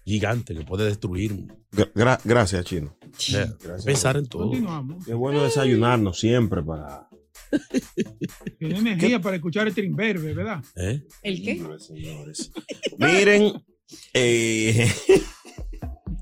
gigante 0.06 0.56
que 0.56 0.62
puede 0.64 0.86
destruir. 0.86 1.46
Gra- 1.72 1.92
gra- 1.94 2.20
gracias, 2.24 2.66
Chino. 2.66 2.96
Gracias. 3.02 3.86
pensar 3.86 4.18
en 4.18 4.28
todo. 4.28 4.44
Continuamos. 4.50 5.08
Es 5.08 5.16
bueno 5.16 5.44
desayunarnos 5.44 6.20
siempre 6.20 6.64
para... 6.64 7.08
Tiene 8.60 8.80
energía 8.80 9.20
para 9.20 9.38
escuchar 9.38 9.68
el 9.68 9.74
trimberbe, 9.74 10.34
¿verdad? 10.34 10.64
¿Eh? 10.76 11.04
¿El 11.24 11.42
qué? 11.44 11.56
Señores, 11.56 11.86
señores. 11.88 12.52
Miren, 12.98 13.64
eh, 14.14 14.92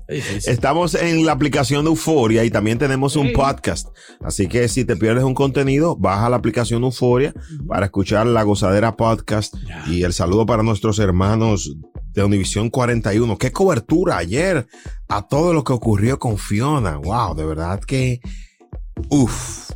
Es 0.08 0.48
estamos 0.48 0.94
en 0.94 1.26
la 1.26 1.32
aplicación 1.32 1.84
de 1.84 1.90
Euforia 1.90 2.42
y 2.44 2.50
también 2.50 2.78
tenemos 2.78 3.14
un 3.14 3.26
Hey. 3.26 3.32
podcast. 3.34 3.88
Así 4.22 4.48
que 4.48 4.66
si 4.68 4.86
te 4.86 4.96
pierdes 4.96 5.22
un 5.22 5.34
contenido, 5.34 5.96
baja 5.96 6.30
la 6.30 6.36
aplicación 6.36 6.82
Euforia 6.82 7.34
para 7.66 7.86
escuchar 7.86 8.26
la 8.26 8.42
gozadera 8.42 8.96
podcast. 8.96 9.54
Y 9.86 10.04
el 10.04 10.14
saludo 10.14 10.46
para 10.46 10.62
nuestros 10.62 10.98
hermanos 10.98 11.76
de 12.14 12.24
Univisión 12.24 12.70
41. 12.70 13.36
Qué 13.36 13.52
cobertura 13.52 14.16
ayer 14.16 14.66
a 15.08 15.26
todo 15.28 15.52
lo 15.52 15.62
que 15.62 15.74
ocurrió 15.74 16.18
con 16.18 16.38
Fiona. 16.38 16.96
Wow, 16.96 17.34
de 17.34 17.44
verdad 17.44 17.78
que... 17.80 18.20
Uf. 19.10 19.70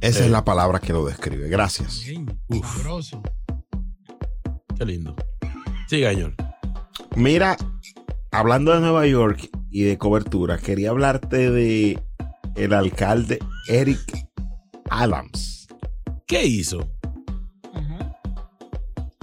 Esa 0.00 0.20
Sí. 0.20 0.24
es 0.24 0.30
la 0.30 0.44
palabra 0.44 0.78
que 0.78 0.92
lo 0.94 1.04
describe. 1.04 1.48
Gracias. 1.50 2.02
Uf. 2.48 2.84
Qué 4.78 4.84
lindo. 4.86 5.14
Siga, 5.88 6.10
señor. 6.10 6.34
Mira, 7.14 7.56
hablando 8.32 8.72
de 8.72 8.80
Nueva 8.80 9.06
York 9.06 9.50
y 9.76 9.82
de 9.82 9.98
cobertura, 9.98 10.56
quería 10.56 10.88
hablarte 10.88 11.50
de 11.50 11.98
el 12.54 12.72
alcalde 12.72 13.38
Eric 13.68 14.26
Adams. 14.88 15.68
¿Qué 16.26 16.46
hizo? 16.46 16.88
Ajá. 17.74 18.16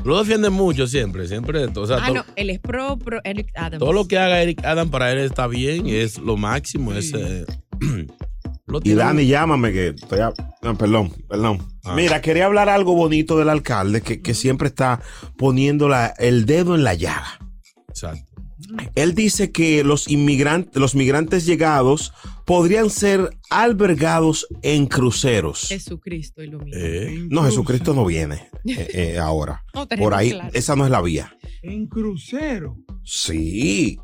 Lo 0.05 0.19
defiende 0.19 0.51
mucho 0.51 0.85
siempre, 0.85 1.27
siempre. 1.27 1.65
O 1.65 1.87
sea, 1.87 1.97
Ah, 2.01 2.07
to- 2.09 2.13
no, 2.13 2.25
él 2.35 2.51
es 2.51 2.59
pro, 2.59 2.97
pro 2.97 3.19
Eric 3.23 3.49
Adams. 3.55 3.79
todo 3.79 3.93
lo 3.93 4.07
que 4.07 4.19
haga 4.19 4.43
Eric 4.43 4.63
Adam 4.63 4.91
para 4.91 5.11
él 5.11 5.17
está 5.19 5.47
bien, 5.47 5.87
es 5.87 6.19
lo 6.19 6.37
máximo. 6.37 6.93
Es, 6.93 7.11
eh, 7.15 7.45
lo 8.67 8.79
Y 8.83 8.93
Dani, 8.93 9.25
llámame 9.25 9.71
que 9.71 9.87
estoy... 9.87 10.19
a- 10.19 10.33
no, 10.61 10.77
perdón, 10.77 11.11
perdón. 11.27 11.67
Ah. 11.83 11.95
Mira, 11.95 12.21
quería 12.21 12.45
hablar 12.45 12.69
algo 12.69 12.93
bonito 12.93 13.39
del 13.39 13.49
alcalde 13.49 14.01
que, 14.01 14.21
que 14.21 14.35
siempre 14.35 14.67
está 14.67 15.01
poniendo 15.35 15.89
la- 15.89 16.13
el 16.19 16.45
dedo 16.45 16.75
en 16.75 16.83
la 16.83 16.93
llaga. 16.93 17.39
Exacto. 17.89 18.31
Él 18.95 19.13
dice 19.15 19.51
que 19.51 19.83
los 19.83 20.09
inmigrantes, 20.09 20.75
los 20.81 20.95
migrantes 20.95 21.45
llegados 21.45 22.13
podrían 22.45 22.89
ser 22.89 23.37
albergados 23.49 24.47
en 24.61 24.87
cruceros. 24.87 25.67
Jesucristo 25.69 26.41
ilumina. 26.43 26.77
Eh, 26.77 27.25
No, 27.29 27.43
Jesucristo 27.43 27.93
no 27.93 28.05
viene 28.05 28.49
eh, 28.65 28.87
eh, 28.93 29.17
ahora. 29.19 29.63
No, 29.73 29.87
Por 29.87 30.13
ahí, 30.13 30.31
claro. 30.31 30.49
esa 30.53 30.75
no 30.75 30.85
es 30.85 30.91
la 30.91 31.01
vía. 31.01 31.35
En 31.61 31.87
crucero. 31.87 32.77
Sí. 33.03 33.99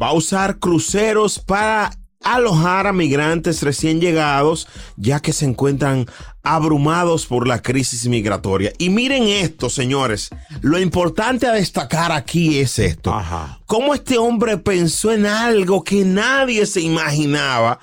Va 0.00 0.08
a 0.08 0.12
usar 0.14 0.58
cruceros 0.58 1.38
para 1.38 1.90
alojar 2.24 2.86
a 2.86 2.92
migrantes 2.92 3.62
recién 3.62 4.00
llegados, 4.00 4.68
ya 4.96 5.20
que 5.20 5.32
se 5.32 5.44
encuentran 5.44 6.06
abrumados 6.42 7.26
por 7.26 7.46
la 7.46 7.62
crisis 7.62 8.06
migratoria. 8.08 8.72
Y 8.78 8.90
miren 8.90 9.24
esto, 9.24 9.70
señores. 9.70 10.30
Lo 10.60 10.78
importante 10.78 11.46
a 11.46 11.52
destacar 11.52 12.12
aquí 12.12 12.58
es 12.58 12.78
esto. 12.78 13.12
Ajá. 13.12 13.60
Cómo 13.66 13.94
este 13.94 14.18
hombre 14.18 14.58
pensó 14.58 15.12
en 15.12 15.26
algo 15.26 15.84
que 15.84 16.04
nadie 16.04 16.66
se 16.66 16.80
imaginaba 16.80 17.78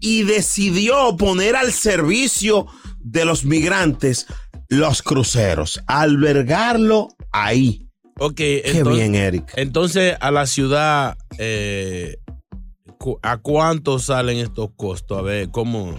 y 0.00 0.22
decidió 0.22 1.16
poner 1.16 1.56
al 1.56 1.72
servicio 1.72 2.66
de 3.00 3.24
los 3.24 3.44
migrantes 3.44 4.26
los 4.68 5.02
cruceros, 5.02 5.80
albergarlo 5.86 7.08
ahí. 7.32 7.88
Ok, 8.18 8.36
Qué 8.36 8.62
entonces, 8.64 8.94
bien, 8.94 9.14
Eric. 9.14 9.52
entonces 9.56 10.16
a 10.20 10.30
la 10.30 10.46
ciudad, 10.46 11.18
eh, 11.38 12.16
¿a 13.22 13.36
cuánto 13.38 13.98
salen 13.98 14.38
estos 14.38 14.70
costos? 14.76 15.18
A 15.18 15.22
ver, 15.22 15.50
¿cómo? 15.50 15.94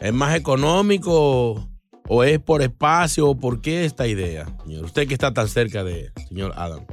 ¿Es 0.00 0.14
más 0.14 0.34
económico 0.34 1.68
o 2.08 2.24
es 2.24 2.38
por 2.38 2.62
espacio 2.62 3.28
o 3.28 3.38
por 3.38 3.60
qué 3.60 3.84
esta 3.84 4.06
idea, 4.06 4.46
señor? 4.64 4.86
Usted 4.86 5.06
que 5.06 5.12
está 5.12 5.34
tan 5.34 5.46
cerca 5.46 5.84
de 5.84 6.10
señor 6.26 6.54
Adam. 6.56 6.86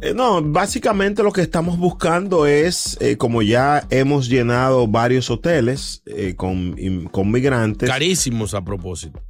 Eh, 0.00 0.12
no, 0.12 0.42
básicamente 0.42 1.22
lo 1.22 1.32
que 1.32 1.40
estamos 1.40 1.78
buscando 1.78 2.46
es, 2.46 2.96
eh, 3.00 3.16
como 3.16 3.42
ya 3.42 3.86
hemos 3.90 4.28
llenado 4.28 4.88
varios 4.88 5.30
hoteles 5.30 6.02
eh, 6.06 6.34
con, 6.36 6.76
con 7.12 7.30
migrantes, 7.30 7.88
Carísimos 7.88 8.54
a 8.54 8.64
propósito. 8.64 9.22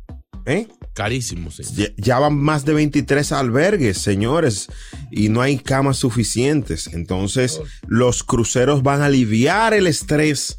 ¿eh? 0.49 0.66
Carísimos, 0.94 1.61
ya 1.97 2.18
van 2.18 2.37
más 2.37 2.64
de 2.64 2.75
23 2.75 3.30
albergues, 3.32 3.99
señores, 3.99 4.68
y 5.12 5.28
no 5.28 5.42
hay 5.42 5.58
camas 5.58 5.99
suficientes. 5.99 6.88
Entonces, 6.92 7.61
los 7.87 8.25
cruceros 8.25 8.82
van 8.82 9.02
a 9.02 9.06
aliviar 9.06 9.75
el 9.75 9.87
estrés 9.87 10.58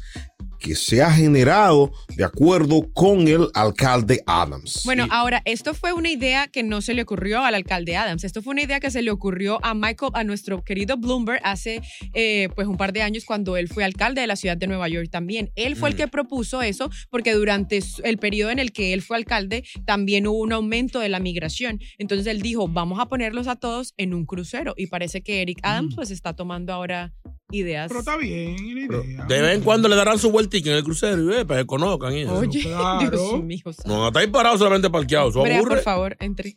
que 0.60 0.76
se 0.76 1.02
ha 1.02 1.10
generado 1.10 1.92
de 2.16 2.24
acuerdo 2.24 2.88
con 2.92 3.26
el 3.26 3.48
alcalde 3.54 4.22
Adams. 4.26 4.82
Bueno, 4.84 5.08
ahora, 5.10 5.42
esto 5.44 5.74
fue 5.74 5.92
una 5.92 6.10
idea 6.10 6.46
que 6.46 6.62
no 6.62 6.82
se 6.82 6.94
le 6.94 7.02
ocurrió 7.02 7.40
al 7.40 7.54
alcalde 7.54 7.96
Adams. 7.96 8.24
Esto 8.24 8.42
fue 8.42 8.52
una 8.52 8.62
idea 8.62 8.78
que 8.78 8.90
se 8.90 9.02
le 9.02 9.10
ocurrió 9.10 9.58
a 9.64 9.74
Michael, 9.74 10.12
a 10.14 10.24
nuestro 10.24 10.62
querido 10.62 10.96
Bloomberg, 10.96 11.40
hace 11.42 11.80
eh, 12.12 12.48
pues 12.54 12.68
un 12.68 12.76
par 12.76 12.92
de 12.92 13.02
años 13.02 13.24
cuando 13.24 13.56
él 13.56 13.68
fue 13.68 13.84
alcalde 13.84 14.20
de 14.20 14.26
la 14.26 14.36
ciudad 14.36 14.56
de 14.56 14.66
Nueva 14.66 14.88
York 14.88 15.08
también. 15.10 15.50
Él 15.56 15.76
fue 15.76 15.88
el 15.88 15.96
que 15.96 16.08
propuso 16.08 16.62
eso 16.62 16.90
porque 17.10 17.32
durante 17.32 17.80
el 18.04 18.18
periodo 18.18 18.50
en 18.50 18.58
el 18.58 18.72
que 18.72 18.92
él 18.92 19.02
fue 19.02 19.16
alcalde 19.16 19.64
también 19.86 20.26
hubo 20.26 20.38
un 20.38 20.52
aumento 20.52 21.00
de 21.00 21.08
la 21.08 21.20
migración. 21.20 21.80
Entonces 21.98 22.26
él 22.26 22.42
dijo, 22.42 22.68
vamos 22.68 23.00
a 23.00 23.06
ponerlos 23.06 23.48
a 23.48 23.56
todos 23.56 23.94
en 23.96 24.14
un 24.14 24.26
crucero. 24.26 24.74
Y 24.76 24.86
parece 24.86 25.22
que 25.22 25.42
Eric 25.42 25.60
Adams 25.62 25.94
pues 25.94 26.10
está 26.10 26.34
tomando 26.34 26.72
ahora 26.72 27.12
ideas. 27.50 27.88
Pero 27.88 28.00
está 28.00 28.16
bien 28.16 28.56
la 28.74 28.80
idea. 28.80 29.24
De 29.24 29.42
vez 29.42 29.56
en 29.56 29.62
cuando 29.62 29.88
le 29.88 29.96
darán 29.96 30.18
su 30.18 30.30
vueltica 30.30 30.70
en 30.70 30.76
el 30.76 30.84
crucero 30.84 31.22
y 31.22 31.26
ve, 31.26 31.44
para 31.44 31.60
que 31.60 31.66
conozcan 31.66 32.14
eso. 32.14 32.34
Oye, 32.34 32.62
claro. 32.62 33.10
Dios 33.30 33.44
mío. 33.44 33.62
No 33.84 34.08
estar 34.08 34.22
ahí 34.22 34.28
parados 34.28 34.58
solamente 34.58 34.90
parqueados. 34.90 35.30
Eso 35.30 35.42
Brea, 35.42 35.58
aburre. 35.58 35.76
por 35.76 35.84
favor, 35.84 36.16
entre. 36.20 36.54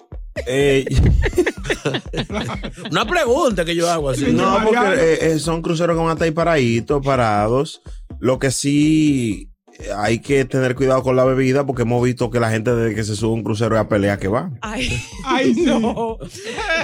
Eh, 0.48 0.86
Una 2.92 3.06
pregunta 3.06 3.66
que 3.66 3.76
yo 3.76 3.90
hago 3.90 4.10
así. 4.10 4.32
no, 4.32 4.60
porque 4.64 4.80
eh, 4.98 5.18
eh, 5.34 5.40
son 5.40 5.62
cruceros 5.62 5.96
que 5.96 6.00
van 6.00 6.10
a 6.10 6.14
estar 6.14 6.26
ahí 6.26 6.32
paraditos, 6.32 7.06
parados. 7.06 7.82
Lo 8.20 8.40
que 8.40 8.52
sí 8.52 9.50
hay 9.98 10.20
que 10.20 10.46
tener 10.46 10.76
cuidado 10.76 11.04
con 11.04 11.16
la 11.16 11.24
bebida 11.26 11.66
porque 11.66 11.82
hemos 11.84 12.04
visto 12.04 12.30
que 12.30 12.40
la 12.40 12.50
gente 12.50 12.74
desde 12.76 12.96
que 12.96 13.04
se 13.04 13.16
sube 13.16 13.32
a 13.32 13.34
un 13.34 13.44
crucero 13.44 13.76
es 13.76 13.82
a 13.82 13.88
pelea 13.90 14.18
que 14.18 14.28
va. 14.28 14.52
Ay, 14.62 14.90
Ay, 15.26 15.54
no. 15.66 16.18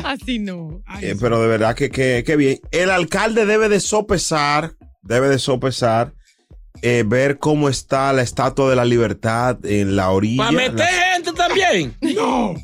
Así 0.03 0.39
no. 0.39 0.81
Ay, 0.85 1.05
Eh, 1.05 1.11
sí. 1.13 1.17
pero 1.21 1.41
de 1.41 1.47
verdad 1.47 1.75
que, 1.75 1.89
que, 1.89 2.23
que 2.25 2.35
bien. 2.35 2.59
El 2.71 2.89
alcalde 2.89 3.45
debe 3.45 3.69
de 3.69 3.79
sopesar, 3.79 4.73
debe 5.01 5.29
de 5.29 5.39
sopesar, 5.39 6.13
eh, 6.81 7.03
ver 7.05 7.39
cómo 7.39 7.67
está 7.69 8.13
la 8.13 8.21
estatua 8.21 8.69
de 8.69 8.75
la 8.75 8.85
libertad 8.85 9.57
en 9.65 9.95
la 9.95 10.11
orilla. 10.11 10.43
Para 10.45 10.51
meter 10.57 10.73
La- 10.75 11.13
gente 11.13 11.31
también. 11.33 11.95
No. 12.15 12.55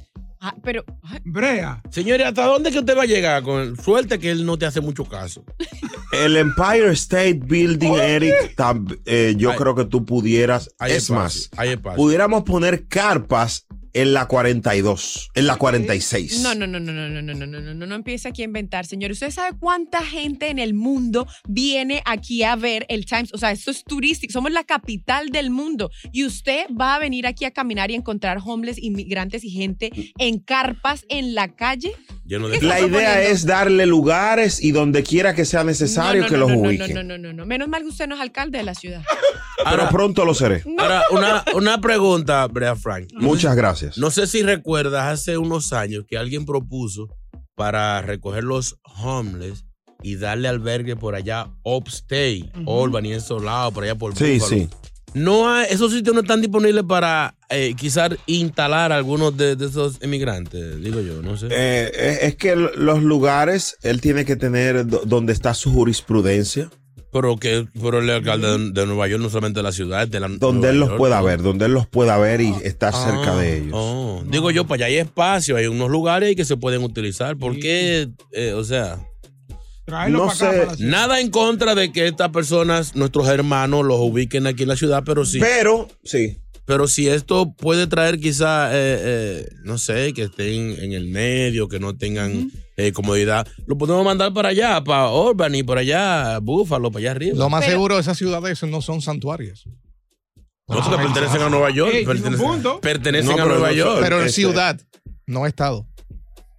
Ah, 0.42 0.56
pero, 0.64 0.84
ay, 1.04 1.20
Brea. 1.24 1.82
Señores, 1.92 2.28
¿hasta 2.28 2.46
dónde 2.46 2.72
que 2.72 2.80
usted 2.80 2.96
va 2.98 3.04
a 3.04 3.08
llegar? 3.08 3.42
Con 3.44 3.76
suerte 3.82 4.20
que 4.20 4.32
él 4.32 4.46
no 4.46 4.58
te 4.58 4.66
hace 4.66 4.82
mucho 4.82 5.06
caso. 5.06 5.44
El 6.12 6.38
Empire 6.38 6.92
State 6.92 7.40
Building, 7.44 7.94
Eric, 7.94 8.56
tam- 8.56 9.00
eh, 9.06 9.34
yo 9.38 9.54
creo 9.56 9.76
que 9.76 9.86
tú 9.86 10.06
pudieras. 10.06 10.70
Hay 10.80 10.92
es 10.92 11.04
espacio, 11.04 11.18
más, 11.18 11.50
hay 11.58 11.70
espacio. 11.70 11.98
pudiéramos 11.98 12.44
poner 12.44 12.88
carpas 12.88 13.66
en 13.96 14.14
la 14.14 14.28
42, 14.28 15.32
en 15.36 15.48
la 15.48 15.56
46. 15.56 16.42
no, 16.42 16.54
no, 16.54 16.68
no, 16.68 16.80
no, 16.82 16.92
no, 16.92 17.10
no, 17.10 17.22
no, 17.22 17.34
no, 17.34 17.46
no, 17.48 17.62
no, 17.62 17.74
no, 17.74 17.86
no 17.86 17.96
empiece 17.96 18.28
aquí 18.28 18.42
a 18.42 18.46
inventar, 18.46 18.86
señor. 18.86 19.10
¿Usted 19.12 19.32
sabe 19.32 19.58
cuánta 19.58 20.04
gente 20.04 20.50
en 20.50 20.60
el 20.60 20.74
mundo 20.74 21.26
viene 21.48 22.02
aquí 22.06 22.44
a 22.44 22.58
ver 22.58 22.86
el 22.90 23.06
Times? 23.06 23.34
O 23.34 23.38
sea, 23.38 23.52
esto 23.52 23.72
es 23.72 23.86
turístico, 23.86 24.34
somos 24.34 24.52
la 24.52 24.66
capital 24.66 25.30
del 25.30 25.50
mundo. 25.50 25.90
Y 26.12 26.26
usted 26.26 26.66
va 26.80 26.96
a 26.96 27.00
venir 27.00 27.26
aquí 27.26 27.46
a 27.46 27.52
caminar 27.52 27.90
y 27.90 27.96
encontrar 27.96 28.40
homeless, 28.44 28.78
inmigrantes 28.84 29.46
y 29.46 29.50
gente 29.50 29.92
en 30.18 30.40
carpas 30.40 31.06
en 31.08 31.34
la 31.34 31.56
calle. 31.56 31.94
Lleno 32.26 32.50
de 32.50 32.62
La 32.62 32.82
idea 32.82 33.22
es 33.22 33.46
darle 33.46 33.86
lugares 33.86 34.62
y 34.62 34.72
donde 34.72 35.04
quiera 35.04 35.34
que 35.34 35.46
sea 35.46 35.64
necesario 35.64 36.24
No, 36.24 36.28
no, 36.28 36.32
que 36.32 36.38
no, 36.38 36.40
los 36.42 36.50
no, 36.50 36.56
no, 36.56 36.68
ubiquen. 36.68 36.94
No, 36.96 37.04
no, 37.04 37.18
no, 37.18 37.28
no, 37.28 37.34
no. 37.34 37.46
Menos 37.46 37.70
mal 37.70 37.84
que 37.84 37.88
usted 37.90 38.08
no 38.08 38.16
es 38.16 38.22
alcalde 38.22 38.58
de 38.58 38.64
la 38.66 38.76
ciudad. 38.76 39.04
Pero 39.58 39.70
Ahora- 39.70 39.90
pronto 39.90 40.26
lo 40.26 40.34
seré. 40.34 40.64
Ahora, 40.78 41.04
una, 41.12 41.46
una 41.54 41.80
pregunta, 41.80 42.46
Brea 42.48 42.76
Frank. 42.76 43.08
Muchas 43.14 43.56
gracias. 43.56 43.85
No 43.98 44.12
sé 44.12 44.28
si 44.28 44.44
recuerdas 44.44 45.12
hace 45.14 45.38
unos 45.38 45.74
años 45.74 46.06
que 46.08 46.18
alguien 46.18 46.46
propuso 46.46 47.08
para 47.56 48.02
recoger 48.02 48.44
los 48.44 48.78
homeless 49.02 49.66
y 50.04 50.16
darle 50.18 50.48
albergue 50.48 50.96
por 50.96 51.16
allá 51.16 51.50
upstate, 51.64 52.52
Albany, 52.68 53.14
en 53.14 53.18
esos 53.18 53.44
lados, 53.44 53.74
por 53.74 53.84
allá 53.84 53.96
por 53.96 54.16
Sí, 54.16 54.40
sí. 54.40 54.68
No 55.14 55.50
hay, 55.50 55.68
esos 55.70 55.94
sitios 55.94 56.14
no 56.14 56.22
están 56.22 56.42
disponibles 56.42 56.84
para 56.84 57.38
eh, 57.50 57.74
quizás 57.78 58.10
instalar 58.26 58.92
a 58.92 58.98
algunos 58.98 59.38
de, 59.38 59.56
de 59.56 59.68
esos 59.68 59.98
inmigrantes, 60.04 60.84
digo 60.84 61.00
yo, 61.00 61.22
no 61.22 61.38
sé. 61.38 61.46
Eh, 61.48 61.90
eh, 61.94 62.18
es 62.24 62.36
que 62.36 62.54
los 62.58 63.02
lugares, 63.02 63.78
él 63.82 64.02
tiene 64.02 64.26
que 64.26 64.36
tener 64.36 64.86
do- 64.86 65.04
donde 65.06 65.32
está 65.32 65.54
su 65.54 65.72
jurisprudencia, 65.72 66.70
pero 67.16 67.38
que 67.38 67.66
pero 67.82 68.00
el 68.00 68.10
alcalde 68.10 68.58
de, 68.58 68.72
de 68.72 68.86
Nueva 68.86 69.08
York 69.08 69.24
no 69.24 69.30
solamente 69.30 69.60
de 69.60 69.64
la 69.64 69.72
ciudad, 69.72 70.04
es 70.04 70.12
de 70.12 70.20
la 70.20 70.28
donde 70.28 70.68
Nueva 70.68 70.70
él 70.72 70.80
los 70.80 70.90
York, 70.90 70.98
pueda 70.98 71.20
¿no? 71.20 71.24
ver, 71.26 71.42
donde 71.42 71.66
él 71.66 71.72
los 71.72 71.88
pueda 71.88 72.18
ver 72.18 72.42
y 72.42 72.54
estar 72.64 72.92
Ah, 72.94 73.06
cerca 73.06 73.36
de 73.38 73.58
ellos. 73.58 73.72
oh. 73.74 74.22
Digo 74.28 74.52
yo, 74.52 74.66
para 74.68 74.76
allá 74.76 74.86
hay 74.88 74.98
espacio, 74.98 75.56
hay 75.56 75.68
unos 75.68 75.90
lugares 75.90 76.36
que 76.36 76.44
se 76.44 76.58
pueden 76.58 76.84
utilizar. 76.84 77.38
¿Por 77.38 77.58
qué? 77.58 78.10
Eh, 78.34 78.52
o 78.54 78.64
sea, 78.66 79.00
Tráelo 79.86 80.18
No 80.18 80.28
para 80.28 80.50
acá, 80.50 80.52
sé. 80.52 80.66
para 80.66 80.90
nada 80.90 81.20
en 81.22 81.30
contra 81.30 81.76
de 81.76 81.92
que 81.92 82.08
estas 82.08 82.30
personas, 82.32 82.96
nuestros 82.96 83.28
hermanos, 83.30 83.86
los 83.86 83.98
ubiquen 84.00 84.48
aquí 84.48 84.64
en 84.64 84.70
la 84.70 84.76
ciudad, 84.76 85.04
pero 85.06 85.24
sí. 85.26 85.40
Pero, 85.40 85.88
sí. 86.04 86.38
Pero 86.66 86.88
si 86.88 87.08
esto 87.08 87.54
puede 87.54 87.86
traer 87.88 88.20
quizá, 88.20 88.70
eh, 88.74 88.98
eh, 89.00 89.50
no 89.64 89.78
sé, 89.78 90.14
que 90.14 90.24
estén 90.24 90.72
en 90.80 90.94
el 90.94 91.08
medio, 91.08 91.68
que 91.68 91.80
no 91.80 91.96
tengan 91.96 92.52
eh, 92.76 92.92
comodidad, 92.92 93.48
lo 93.68 93.78
podemos 93.78 94.04
mandar 94.04 94.34
para 94.34 94.50
allá, 94.50 94.84
para 94.84 95.08
Albany, 95.08 95.62
por 95.64 95.78
allá, 95.78 96.40
Búfalo, 96.40 96.92
para 96.92 97.02
allá 97.02 97.12
arriba. 97.12 97.38
Lo 97.38 97.50
más 97.50 97.62
Pero- 97.62 97.74
seguro, 97.74 98.00
esas 98.00 98.18
ciudades 98.18 98.64
no 98.64 98.82
son 98.82 99.02
santuarios. 99.02 99.66
No, 100.68 100.82
porque 100.82 100.98
pertenecen 100.98 101.42
a 101.44 101.50
Nueva 101.50 101.70
York. 101.70 101.92
Ey, 101.94 102.04
tiene 102.06 102.12
un 102.12 102.22
pertenecen 102.24 102.48
punto. 102.48 102.82
pertenecen 102.82 103.38
No, 103.38 103.44
a 103.44 103.46
Nueva 103.46 103.68
no- 103.70 103.74
York. 103.76 104.00
Pero 104.02 104.16
en 104.20 104.26
Este- 104.26 104.42
ciudad, 104.42 104.82
no 105.28 105.46
estado. 105.46 105.88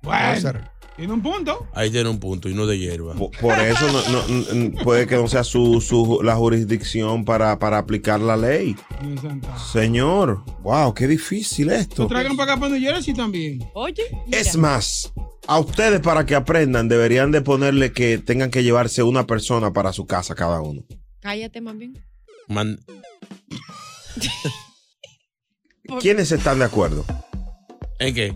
Bueno. 0.03 0.61
Tiene 0.97 1.13
un 1.13 1.23
punto. 1.23 1.67
Ahí 1.75 1.91
tiene 1.91 2.09
un 2.09 2.19
punto 2.19 2.49
y 2.49 2.55
no 2.55 2.67
de 2.67 2.79
hierba. 2.79 3.15
Po- 3.15 3.31
Por 3.31 3.59
eso 3.59 3.87
no- 4.11 4.83
puede 4.83 5.07
que 5.07 5.17
no 5.17 5.29
sea 5.29 5.45
su, 5.45 5.81
su- 5.81 6.21
la 6.23 6.37
jurisdicción 6.37 7.25
para, 7.25 7.59
para 7.59 7.79
aplicar 7.79 8.21
la 8.21 8.37
ley. 8.37 8.75
Señor, 9.73 10.43
wow, 10.63 10.95
qué 10.95 11.07
difícil 11.07 11.67
Lo 11.69 11.75
esto. 11.75 12.07
traigan 12.07 12.37
para 12.37 12.53
acá 12.53 12.61
para 12.61 12.73
New 12.75 12.81
Jersey 12.83 13.13
también. 13.15 13.59
Oye, 13.75 14.03
mira. 14.27 14.39
Es 14.39 14.57
más, 14.57 15.13
a 15.47 15.59
ustedes 15.59 16.01
para 16.01 16.25
que 16.27 16.35
aprendan 16.35 16.89
deberían 16.89 17.31
de 17.31 17.43
ponerle 17.43 17.93
que 17.93 18.19
tengan 18.19 18.51
que 18.51 18.63
llevarse 18.63 19.03
una 19.03 19.27
persona 19.27 19.73
para 19.73 19.93
su 19.93 20.07
casa 20.07 20.35
cada 20.35 20.61
uno. 20.61 20.83
Cállate, 21.21 21.61
más 21.61 21.77
bien. 21.77 22.03
Man- 22.49 22.81
¿Quiénes 26.01 26.33
están 26.33 26.59
de 26.59 26.65
acuerdo? 26.65 27.05
¿En 27.99 28.15
qué? 28.15 28.35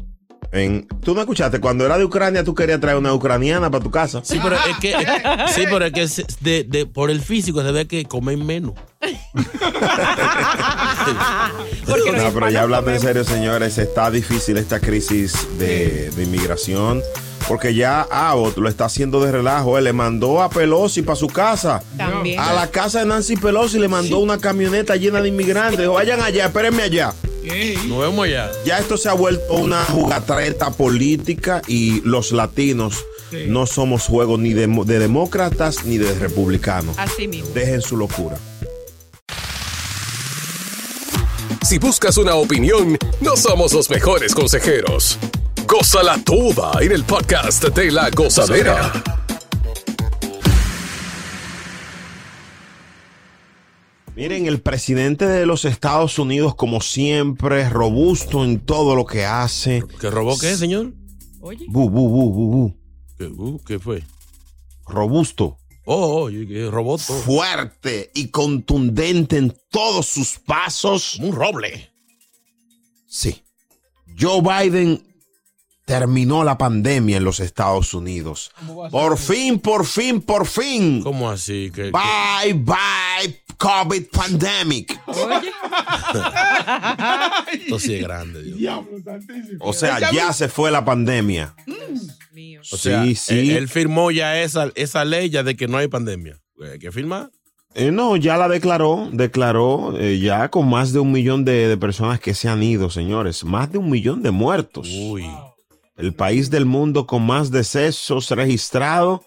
En, 0.53 0.89
tú 1.05 1.15
no 1.15 1.21
escuchaste, 1.21 1.61
cuando 1.61 1.87
era 1.87 1.97
de 1.97 2.05
Ucrania 2.05 2.43
tú 2.43 2.55
querías 2.57 2.81
traer 2.81 2.97
una 2.99 3.15
ucraniana 3.15 3.71
para 3.71 3.85
tu 3.85 3.91
casa. 3.91 4.21
Sí, 4.25 4.41
pero 4.43 4.57
es 4.57 4.77
que, 4.81 4.95
sí, 5.55 5.65
pero 5.71 5.85
es 5.85 5.93
que 5.93 6.03
es 6.03 6.25
de, 6.41 6.65
de- 6.65 6.87
por 6.87 7.09
el 7.11 7.21
físico 7.21 7.63
se 7.63 7.71
ve 7.71 7.87
que 7.87 8.05
comen 8.05 8.45
menos. 8.45 8.75
Porque 11.87 12.13
No, 12.13 12.33
pero 12.33 12.51
ya 12.51 12.63
hablando 12.63 12.91
en 12.93 13.01
serio, 13.01 13.25
señores, 13.25 13.79
está 13.79 14.11
difícil 14.11 14.57
esta 14.57 14.81
crisis 14.81 15.47
de, 15.59 16.11
de 16.11 16.23
inmigración. 16.25 17.03
Porque 17.49 17.75
ya 17.75 18.03
Abbott 18.11 18.59
lo 18.59 18.69
está 18.69 18.85
haciendo 18.85 19.21
de 19.25 19.33
relajo. 19.33 19.77
Él 19.79 19.85
le 19.85 19.93
mandó 19.93 20.43
a 20.43 20.51
Pelosi 20.51 21.03
para 21.03 21.17
su 21.17 21.27
casa. 21.27 21.83
También. 21.97 22.39
A 22.39 22.53
la 22.53 22.69
casa 22.71 23.01
de 23.01 23.07
Nancy 23.07 23.37
Pelosi 23.37 23.79
le 23.79 23.89
mandó 23.89 24.19
una 24.19 24.39
camioneta 24.39 24.95
llena 24.97 25.21
de 25.21 25.29
inmigrantes. 25.29 25.81
Dijo, 25.81 25.95
vayan 25.95 26.21
allá, 26.21 26.47
espérenme 26.47 26.83
allá. 26.85 27.13
Nos 27.89 28.01
vemos 28.01 28.27
allá. 28.27 28.51
Ya 28.65 28.79
esto 28.79 28.97
se 28.97 29.09
ha 29.09 29.15
vuelto 29.15 29.55
una 29.55 29.85
jugatreta 29.85 30.71
política 30.71 31.63
y 31.67 32.01
los 32.03 32.33
latinos 32.33 33.05
Sí. 33.31 33.45
no 33.47 33.65
somos 33.65 34.07
juegos 34.07 34.41
ni 34.41 34.55
de, 34.55 34.67
de 34.67 34.99
demócratas 34.99 35.85
ni 35.85 35.99
de 35.99 36.13
republicanos. 36.19 36.99
Así 36.99 37.29
mismo. 37.29 37.49
Dejen 37.55 37.81
su 37.81 37.97
locura. 37.97 38.37
Si 41.63 41.79
buscas 41.79 42.17
una 42.17 42.35
opinión, 42.35 42.99
no 43.21 43.37
somos 43.37 43.73
los 43.73 43.89
mejores 43.89 44.35
consejeros. 44.35 45.17
Gózala 45.67 46.19
toda 46.25 46.73
en 46.83 46.91
el 46.91 47.05
podcast 47.05 47.63
de 47.69 47.93
la 47.93 48.11
gozadera. 48.11 48.93
Miren, 54.21 54.47
el 54.47 54.61
presidente 54.61 55.27
de 55.27 55.47
los 55.47 55.65
Estados 55.65 56.19
Unidos, 56.19 56.55
como 56.55 56.83
siempre, 56.83 57.67
robusto 57.71 58.45
en 58.45 58.61
todo 58.61 58.95
lo 58.95 59.07
que 59.07 59.25
hace. 59.25 59.83
¿Qué 59.99 60.11
robó 60.11 60.39
qué, 60.39 60.57
señor? 60.59 60.93
Oye. 61.41 61.65
Bu, 61.71 61.89
bu, 61.89 62.07
bu, 62.07 62.31
bu, 62.31 62.51
bu. 62.51 62.77
¿Qué, 63.17 63.31
¿qué 63.67 63.79
fue? 63.79 64.03
Robusto, 64.87 65.57
Oh, 65.87 66.27
oh, 66.27 66.29
¿qué 66.29 66.69
robó 66.71 66.99
todo. 66.99 67.17
fuerte 67.17 68.11
y 68.15 68.29
contundente 68.29 69.39
en 69.39 69.57
todos 69.71 70.05
sus 70.05 70.39
pasos. 70.39 71.17
Un 71.17 71.33
roble. 71.33 71.91
Sí. 73.09 73.43
Joe 74.21 74.43
Biden 74.43 75.03
terminó 75.99 76.45
la 76.45 76.57
pandemia 76.59 77.17
en 77.17 77.25
los 77.25 77.41
Estados 77.41 77.93
Unidos. 77.95 78.53
Por 78.91 79.19
fin, 79.19 79.59
por 79.59 79.85
fin, 79.87 80.21
por 80.23 80.47
fin. 80.47 81.03
¿Cómo 81.03 81.29
así? 81.31 81.71
¿Qué, 81.75 81.85
qué- 81.85 81.91
Bye, 81.91 82.55
bye, 82.55 83.43
COVID 83.59 84.05
pandemic. 84.13 85.01
Oye. 85.07 85.51
Esto 87.53 87.79
sí 87.79 87.95
es 87.97 88.03
grande, 88.03 88.43
Dios. 88.43 88.85
O 89.61 89.73
sea, 89.73 90.11
ya 90.13 90.33
se 90.33 90.49
fue 90.49 90.71
la 90.71 90.85
pandemia. 90.85 91.55
Mío. 92.33 92.61
O 92.73 92.77
sea, 92.77 93.03
sí, 93.05 93.15
sí. 93.15 93.39
Él, 93.39 93.51
él 93.51 93.69
firmó 93.69 94.11
ya 94.11 94.41
esa, 94.41 94.71
esa 94.75 95.05
ley 95.05 95.31
ya 95.31 95.43
de 95.43 95.57
que 95.57 95.67
no 95.69 95.77
hay 95.79 95.89
pandemia. 95.89 96.41
Hay 96.73 96.79
que 96.79 96.93
firmar. 96.93 97.31
Eh, 97.75 97.91
no, 97.93 98.17
ya 98.17 98.37
la 98.37 98.49
declaró, 98.49 99.09
declaró 99.13 99.97
eh, 99.99 100.19
ya 100.19 100.49
con 100.51 100.69
más 100.69 100.93
de 100.93 100.99
un 100.99 101.13
millón 101.13 101.45
de, 101.45 101.69
de 101.69 101.77
personas 101.77 102.19
que 102.19 102.35
se 102.35 102.49
han 102.49 102.63
ido, 102.63 102.91
señores. 102.91 103.45
Más 103.45 103.71
de 103.71 103.79
un 103.79 103.89
millón 103.91 104.23
de 104.23 104.31
muertos. 104.33 104.89
Uy. 104.91 105.25
El 106.01 106.15
país 106.15 106.51
del 106.51 106.65
mundo 106.67 107.07
con 107.07 107.25
más 107.27 107.51
decesos 107.51 108.31
registrados. 108.31 109.21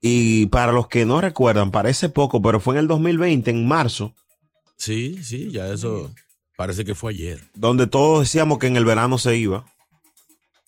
Y 0.00 0.46
para 0.46 0.72
los 0.72 0.88
que 0.88 1.04
no 1.04 1.20
recuerdan, 1.20 1.70
parece 1.70 2.08
poco, 2.08 2.40
pero 2.42 2.60
fue 2.60 2.74
en 2.74 2.80
el 2.80 2.86
2020, 2.88 3.50
en 3.50 3.66
marzo, 3.66 4.14
Sí, 4.76 5.22
sí, 5.24 5.50
ya 5.50 5.68
eso 5.72 6.12
parece 6.54 6.84
que 6.84 6.94
fue 6.94 7.12
ayer. 7.12 7.40
donde 7.54 7.86
todos 7.86 8.20
decíamos 8.20 8.58
que 8.58 8.66
en 8.66 8.76
el 8.76 8.84
verano 8.84 9.16
se 9.16 9.36
iba. 9.36 9.64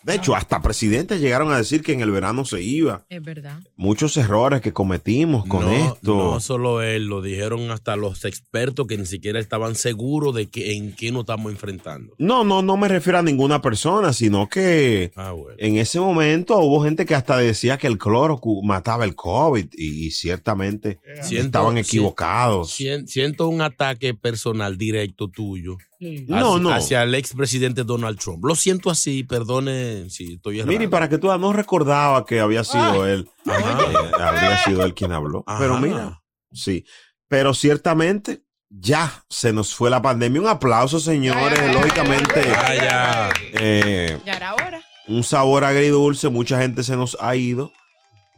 De 0.05 0.15
hecho, 0.15 0.35
hasta 0.37 0.63
presidentes 0.63 1.21
llegaron 1.21 1.53
a 1.53 1.59
decir 1.59 1.83
que 1.83 1.93
en 1.93 2.01
el 2.01 2.11
verano 2.11 2.45
se 2.45 2.63
iba. 2.63 3.05
Es 3.09 3.23
verdad. 3.23 3.61
Muchos 3.77 4.17
errores 4.17 4.61
que 4.61 4.73
cometimos 4.73 5.45
con 5.47 5.65
no, 5.65 5.73
esto. 5.73 6.15
No 6.15 6.41
solo 6.41 6.83
él, 6.83 7.07
lo 7.07 7.21
dijeron 7.21 7.71
hasta 7.73 7.97
los 7.97 8.25
expertos 8.25 8.87
que 8.87 8.97
ni 8.97 9.07
siquiera 9.07 9.41
estaban 9.41 9.75
seguros 9.75 10.35
de 10.35 10.47
que 10.47 10.75
en 10.77 10.95
qué 10.95 11.11
nos 11.11 11.21
estamos 11.23 11.51
enfrentando. 11.53 12.15
No, 12.19 12.45
no, 12.45 12.63
no 12.63 12.77
me 12.77 12.89
refiero 12.89 13.19
a 13.19 13.23
ninguna 13.23 13.61
persona, 13.61 14.13
sino 14.13 14.49
que 14.49 15.11
Ah, 15.17 15.33
bueno. 15.33 15.57
en 15.59 15.77
ese 15.79 15.99
momento 16.01 16.57
hubo 16.59 16.83
gente 16.85 17.05
que 17.05 17.15
hasta 17.17 17.37
decía 17.37 17.77
que 17.77 17.89
el 17.89 17.99
cloro 17.99 18.41
mataba 18.63 19.05
el 19.05 19.15
COVID 19.17 19.67
y, 19.77 20.07
y 20.07 20.11
ciertamente 20.13 21.01
Siento- 21.23 21.47
estaban 21.47 21.77
equivocados. 21.79 22.71
Sien- 22.71 23.07
Siento 23.09 23.49
un 23.49 23.61
ataque 23.63 24.15
personal 24.15 24.79
directo 24.79 25.29
tuyo. 25.29 25.77
No, 26.01 26.55
hacia, 26.55 26.61
no. 26.63 26.71
hacia 26.73 27.03
el 27.03 27.15
expresidente 27.15 27.83
Donald 27.85 28.19
Trump. 28.19 28.45
Lo 28.45 28.55
siento 28.55 28.89
así, 28.91 29.25
perdone 29.25 30.09
si 30.11 30.35
estoy 30.35 30.59
errado. 30.61 30.73
Mire, 30.73 30.89
para 30.89 31.09
que 31.09 31.19
tú 31.19 31.27
no 31.39 31.53
recordaba 31.53 32.25
que 32.25 32.39
había 32.41 32.63
sido 32.63 33.05
él, 33.07 33.29
Ajá. 33.47 33.79
eh, 33.83 34.11
habría 34.21 34.59
sido 34.65 34.85
él 34.85 34.95
quien 34.95 35.13
habló. 35.13 35.43
Ajá. 35.47 35.59
Pero 35.59 35.79
mira, 35.81 36.23
sí. 36.53 36.85
Pero 37.27 37.53
ciertamente 37.53 38.45
ya 38.71 39.25
se 39.29 39.53
nos 39.53 39.75
fue 39.75 39.91
la 39.91 40.01
pandemia. 40.01 40.41
Un 40.41 40.49
aplauso, 40.49 41.01
señores. 41.01 41.59
Lógicamente, 41.75 42.43
Vaya. 42.49 43.31
eh, 43.55 44.19
Ya 44.25 44.35
era 44.35 44.55
hora. 44.55 44.81
un 45.09 45.25
sabor 45.25 45.65
agridulce. 45.65 46.29
Mucha 46.29 46.61
gente 46.61 46.83
se 46.85 46.97
nos 46.97 47.17
ha 47.21 47.35
ido. 47.35 47.73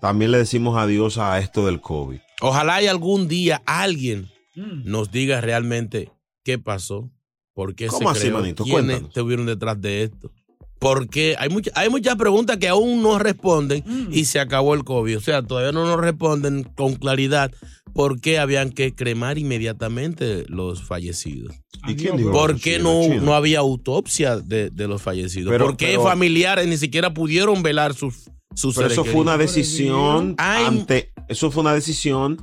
También 0.00 0.30
le 0.30 0.38
decimos 0.38 0.78
adiós 0.78 1.18
a 1.18 1.38
esto 1.40 1.66
del 1.66 1.80
COVID. 1.82 2.20
Ojalá 2.40 2.80
y 2.82 2.86
algún 2.86 3.28
día 3.28 3.60
alguien 3.66 4.30
nos 4.54 5.10
diga 5.10 5.42
realmente 5.42 6.10
qué 6.42 6.58
pasó, 6.58 7.10
por 7.54 7.74
qué 7.74 7.86
¿Cómo 7.88 8.12
se 8.14 8.18
así, 8.18 8.28
creó, 8.28 8.40
manito? 8.40 8.64
quiénes 8.64 8.82
Cuéntanos. 8.84 9.08
estuvieron 9.08 9.46
detrás 9.46 9.80
de 9.80 10.02
esto. 10.04 10.30
Porque 10.78 11.34
hay, 11.38 11.50
mucha- 11.50 11.72
hay 11.74 11.90
muchas 11.90 12.16
preguntas 12.16 12.56
que 12.56 12.66
aún 12.68 13.02
no 13.02 13.18
responden 13.18 13.84
y 14.10 14.24
se 14.24 14.40
acabó 14.40 14.72
el 14.74 14.82
COVID. 14.84 15.18
O 15.18 15.20
sea, 15.20 15.42
todavía 15.42 15.72
no 15.72 15.84
nos 15.84 16.00
responden 16.00 16.62
con 16.64 16.94
claridad 16.94 17.52
por 17.92 18.18
qué 18.20 18.38
habían 18.38 18.70
que 18.70 18.94
cremar 18.94 19.36
inmediatamente 19.36 20.44
los 20.48 20.82
fallecidos. 20.82 21.54
¿Y 21.86 21.96
quién 21.96 22.16
dijo 22.16 22.30
¿Por 22.32 22.58
qué 22.58 22.78
no, 22.78 23.06
no 23.20 23.34
había 23.34 23.58
autopsia 23.58 24.38
de, 24.38 24.70
de 24.70 24.88
los 24.88 25.02
fallecidos? 25.02 25.50
Pero- 25.50 25.66
¿Por 25.66 25.76
qué 25.76 25.86
pero- 25.88 26.04
familiares 26.04 26.66
ni 26.66 26.78
siquiera 26.78 27.12
pudieron 27.12 27.62
velar 27.62 27.92
sus, 27.92 28.30
sus 28.54 28.74
Pero 28.74 28.88
seres 28.88 28.92
eso 28.92 29.04
fue 29.04 29.20
una 29.20 29.36
decisión 29.36 30.34
Ay. 30.38 30.64
ante, 30.64 31.12
eso 31.28 31.50
fue 31.50 31.60
una 31.62 31.74
decisión 31.74 32.40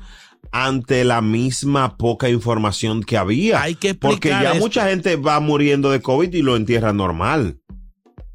ante 0.52 1.04
la 1.04 1.22
misma 1.22 1.98
poca 1.98 2.30
información 2.30 3.04
que 3.04 3.18
había. 3.18 3.62
Hay 3.62 3.76
que 3.76 3.94
Porque 3.96 4.30
ya 4.30 4.52
esto. 4.52 4.60
mucha 4.60 4.88
gente 4.90 5.16
va 5.16 5.40
muriendo 5.40 5.92
de 5.92 6.02
COVID 6.02 6.34
y 6.34 6.42
lo 6.42 6.56
entierra 6.56 6.94
normal. 6.94 7.60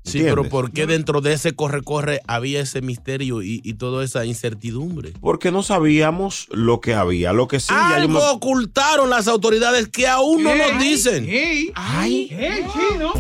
Sí, 0.05 0.18
¿Entiendes? 0.18 0.35
pero 0.35 0.48
¿por 0.51 0.72
qué 0.72 0.87
dentro 0.87 1.20
de 1.20 1.33
ese 1.33 1.55
corre-corre 1.55 2.22
había 2.27 2.61
ese 2.61 2.83
misterio 2.83 3.40
y, 3.40 3.61
y 3.62 3.75
toda 3.75 4.05
esa 4.05 4.25
incertidumbre? 4.25 5.12
Porque 5.20 5.53
no 5.53 5.62
sabíamos 5.62 6.48
lo 6.51 6.81
que 6.81 6.92
había. 6.94 7.33
Lo 7.33 7.46
que 7.46 7.61
sí, 7.61 7.68
ya 7.70 7.94
Algo 7.94 8.14
me- 8.18 8.25
ocultaron 8.31 9.11
las 9.11 9.29
autoridades 9.29 9.87
que 9.87 10.09
aún 10.09 10.42
no 10.42 10.57
nos 10.57 10.77
dicen. 10.83 11.29
Ay. 11.77 12.29
ey, 12.33 12.64
chino. 12.72 13.12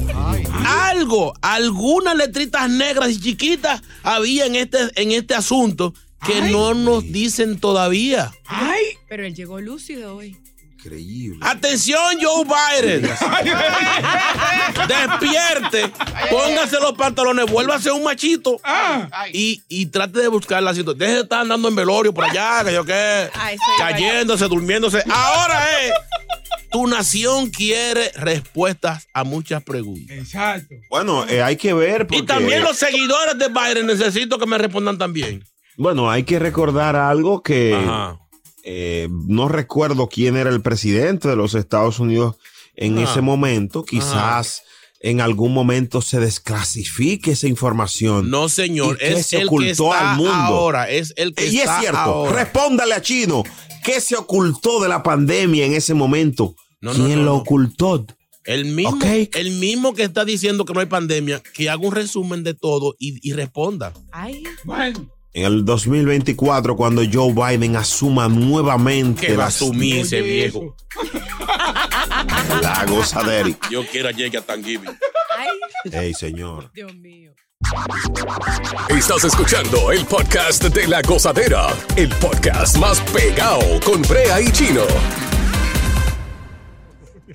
Algo, 0.66 1.34
algunas 1.40 2.16
letritas 2.16 2.68
negras 2.68 3.10
y 3.10 3.20
chiquitas 3.20 3.80
había 4.02 4.46
en 4.46 4.56
este, 4.56 4.78
en 5.00 5.12
este 5.12 5.34
asunto 5.34 5.94
que 6.26 6.42
no 6.50 6.74
nos 6.74 7.04
dicen 7.10 7.58
todavía. 7.58 8.32
Ay. 8.46 8.82
Pero 9.08 9.24
él 9.26 9.34
llegó 9.34 9.60
lúcido 9.60 10.16
hoy. 10.16 10.36
Increíble. 10.84 11.38
Atención, 11.42 12.00
Joe 12.20 12.44
Biden. 12.44 13.08
Despierte, 14.88 15.92
póngase 16.30 16.80
los 16.80 16.92
pantalones, 16.94 17.46
vuélvase 17.50 17.90
un 17.92 18.02
machito 18.02 18.60
Ah. 18.64 19.08
y, 19.32 19.62
y 19.68 19.86
trate 19.86 20.20
de 20.20 20.28
buscar 20.28 20.62
la 20.62 20.74
situación. 20.74 20.98
Deje 20.98 21.12
de 21.14 21.20
estar 21.22 21.40
andando 21.42 21.68
en 21.68 21.74
velorio 21.76 22.12
por 22.12 22.24
allá, 22.24 22.64
que 22.64 22.72
yo 22.72 22.84
qué, 22.84 23.28
Ah, 23.34 23.50
cayéndose, 23.78 24.46
durmiéndose. 24.48 25.04
Ahora 25.08 25.64
es, 25.82 25.92
tu 26.70 26.86
nación 26.86 27.50
quiere 27.50 28.10
respuestas 28.16 29.06
a 29.14 29.24
muchas 29.24 29.62
preguntas. 29.62 30.16
Exacto. 30.16 30.74
Bueno, 30.90 31.24
eh, 31.28 31.42
hay 31.42 31.56
que 31.56 31.72
ver. 31.74 32.06
Y 32.10 32.22
también 32.22 32.62
los 32.62 32.76
seguidores 32.76 33.38
de 33.38 33.48
Biden 33.48 33.86
necesito 33.86 34.38
que 34.38 34.46
me 34.46 34.58
respondan 34.58 34.98
también. 34.98 35.44
Bueno, 35.76 36.10
hay 36.10 36.24
que 36.24 36.38
recordar 36.38 36.96
algo 36.96 37.42
que 37.42 37.74
eh, 38.64 39.08
no 39.10 39.48
recuerdo 39.48 40.08
quién 40.08 40.36
era 40.36 40.50
el 40.50 40.62
presidente 40.62 41.28
de 41.28 41.36
los 41.36 41.54
Estados 41.54 41.98
Unidos 41.98 42.36
en 42.76 42.98
Ajá. 42.98 43.10
ese 43.10 43.20
momento. 43.20 43.84
Quizás 43.84 44.62
en 45.00 45.20
algún 45.20 45.52
momento 45.52 46.00
se 46.02 46.20
desclasifique 46.20 47.32
esa 47.32 47.48
información. 47.48 48.30
No, 48.30 48.48
señor, 48.48 48.96
¿Y 48.96 48.98
qué 48.98 49.12
es 49.14 49.26
se 49.26 49.36
el 49.36 49.42
que 49.42 49.46
ocultó 49.48 49.92
está 49.92 50.12
al 50.12 50.16
mundo? 50.18 50.32
ahora, 50.32 50.88
es 50.90 51.12
el 51.16 51.34
que 51.34 51.46
y 51.48 51.58
es 51.58 51.70
cierto, 51.80 51.98
ahora. 51.98 52.32
respóndale 52.44 52.94
a 52.94 53.02
Chino. 53.02 53.42
¿Qué 53.84 54.00
se 54.00 54.14
ocultó 54.16 54.80
de 54.80 54.88
la 54.88 55.02
pandemia 55.02 55.66
en 55.66 55.72
ese 55.72 55.92
momento? 55.94 56.54
No, 56.80 56.92
¿Quién 56.92 57.10
no, 57.16 57.24
lo 57.24 57.24
no. 57.24 57.34
ocultó? 57.38 58.06
El 58.44 58.64
mismo, 58.66 58.90
Ok. 58.96 59.04
el 59.34 59.52
mismo 59.58 59.94
que 59.94 60.02
está 60.04 60.24
diciendo 60.24 60.64
que 60.64 60.72
no 60.72 60.80
hay 60.80 60.86
pandemia, 60.86 61.40
que 61.54 61.68
haga 61.70 61.84
un 61.84 61.92
resumen 61.92 62.42
de 62.44 62.54
todo 62.54 62.94
y, 62.98 63.18
y 63.28 63.32
responda. 63.32 63.92
Ay, 64.12 64.42
Bueno. 64.64 65.08
En 65.34 65.44
el 65.46 65.64
2024, 65.64 66.76
cuando 66.76 67.02
Joe 67.10 67.32
Biden 67.32 67.76
asuma 67.76 68.28
nuevamente 68.28 69.28
Que 69.28 69.36
va 69.36 69.44
a 69.44 69.48
asumir 69.48 70.00
ese 70.00 70.20
viejo. 70.20 70.76
la 72.60 72.84
gozadera. 72.86 73.48
Yo 73.70 73.86
quiero 73.86 74.10
llegue 74.10 74.36
a 74.38 74.42
Thanksgiving. 74.42 74.90
ay, 75.38 75.48
Ey, 76.06 76.14
señor. 76.14 76.70
Dios 76.74 76.94
mío. 76.96 77.32
Estás 78.90 79.24
escuchando 79.24 79.90
el 79.90 80.04
podcast 80.04 80.64
de 80.64 80.86
la 80.86 81.00
gozadera, 81.00 81.68
el 81.96 82.08
podcast 82.16 82.76
más 82.76 83.00
pegado 83.12 83.80
con 83.84 84.02
Brea 84.02 84.40
y 84.40 84.50
Chino. 84.52 84.82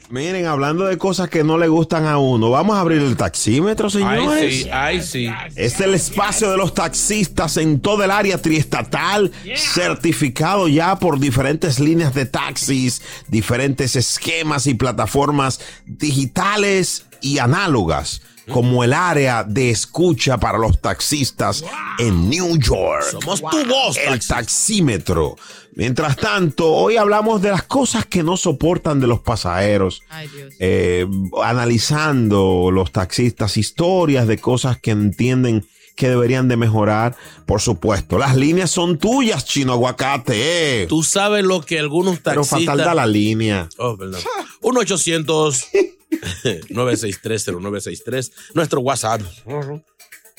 Miren, 0.09 0.45
hablando 0.45 0.85
de 0.85 0.97
cosas 0.97 1.29
que 1.29 1.43
no 1.43 1.57
le 1.57 1.67
gustan 1.67 2.05
a 2.05 2.17
uno, 2.17 2.49
vamos 2.49 2.77
a 2.77 2.79
abrir 2.79 3.01
el 3.01 3.17
taxímetro, 3.17 3.89
señores. 3.89 4.41
Ay, 4.41 4.61
sí, 4.63 4.69
ay, 4.71 5.01
sí. 5.01 5.29
Es 5.57 5.81
el 5.81 5.93
espacio 5.93 6.49
de 6.49 6.55
los 6.55 6.73
taxistas 6.73 7.57
en 7.57 7.81
todo 7.81 8.05
el 8.05 8.11
área 8.11 8.41
triestatal, 8.41 9.31
certificado 9.55 10.69
ya 10.69 10.95
por 10.97 11.19
diferentes 11.19 11.79
líneas 11.79 12.13
de 12.13 12.25
taxis, 12.25 13.01
diferentes 13.27 13.97
esquemas 13.97 14.65
y 14.67 14.75
plataformas 14.75 15.59
digitales 15.85 17.05
y 17.19 17.39
análogas, 17.39 18.21
como 18.51 18.83
el 18.83 18.93
área 18.93 19.43
de 19.43 19.69
escucha 19.71 20.37
para 20.37 20.57
los 20.57 20.79
taxistas 20.81 21.63
en 21.99 22.29
New 22.29 22.57
York. 22.57 23.05
Somos 23.11 23.41
tu 23.41 23.65
voz, 23.65 23.97
El 23.97 24.19
taxímetro. 24.25 25.35
Mientras 25.73 26.15
tanto, 26.15 26.71
hoy 26.73 26.97
hablamos 26.97 27.41
de 27.41 27.51
las 27.51 27.63
cosas 27.63 28.05
que 28.05 28.23
no 28.23 28.35
soportan 28.35 28.99
de 28.99 29.05
los 29.05 29.19
pasajeros 29.19 30.01
Ay, 30.09 30.27
Dios. 30.27 30.53
eh, 30.59 31.05
analizando 31.43 32.71
los 32.71 32.91
taxistas 32.91 33.57
historias 33.57 34.27
de 34.27 34.37
cosas 34.39 34.77
que 34.79 34.91
entienden 34.91 35.65
que 35.95 36.09
deberían 36.09 36.47
de 36.47 36.57
mejorar. 36.57 37.15
Por 37.45 37.59
supuesto, 37.61 38.17
las 38.17 38.35
líneas 38.35 38.69
son 38.71 38.97
tuyas, 38.97 39.45
chino 39.45 39.73
aguacate. 39.73 40.85
Tú 40.87 41.03
sabes 41.03 41.43
lo 41.43 41.61
que 41.61 41.79
algunos 41.79 42.19
Pero 42.19 42.41
taxistas... 42.41 42.65
fatal 42.75 42.77
da 42.77 42.93
la 42.93 43.07
línea. 43.07 43.67
Oh, 43.77 43.97
perdón. 43.97 44.21
1 44.61 44.79
800 44.79 45.65
963 46.69 48.31
Nuestro 48.53 48.81
WhatsApp. 48.81 49.21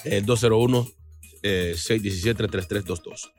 El 0.04 0.24
201 0.24 0.88
eh, 1.42 1.74
617 1.76 2.48
3322 2.48 3.32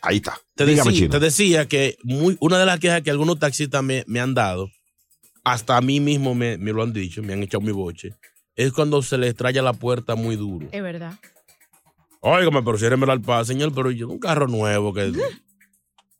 Ahí 0.00 0.16
está. 0.16 0.40
Te 0.54 0.64
Dígame, 0.64 1.08
te 1.08 1.18
decía 1.18 1.66
que 1.66 1.96
muy, 2.04 2.36
una 2.40 2.58
de 2.58 2.66
las 2.66 2.78
quejas 2.78 3.02
que 3.02 3.10
algunos 3.10 3.38
taxistas 3.38 3.82
me, 3.82 4.04
me 4.06 4.20
han 4.20 4.32
dado, 4.32 4.70
hasta 5.42 5.76
a 5.76 5.80
mí 5.80 5.98
mismo 5.98 6.34
me, 6.34 6.56
me 6.56 6.72
lo 6.72 6.82
han 6.82 6.92
dicho, 6.92 7.22
me 7.22 7.32
han 7.32 7.42
echado 7.42 7.62
mi 7.62 7.72
boche, 7.72 8.14
es 8.54 8.72
cuando 8.72 9.02
se 9.02 9.18
les 9.18 9.34
traya 9.34 9.60
la 9.60 9.72
puerta 9.72 10.14
muy 10.14 10.36
duro. 10.36 10.68
Es 10.70 10.82
verdad. 10.82 11.18
Óigame, 12.20 12.62
pero 12.62 12.78
ciérremela 12.78 13.12
al 13.12 13.20
paso, 13.20 13.46
señor, 13.46 13.72
pero 13.74 13.90
yo 13.90 14.08
un 14.08 14.18
carro 14.18 14.46
nuevo 14.46 14.92
que, 14.92 15.12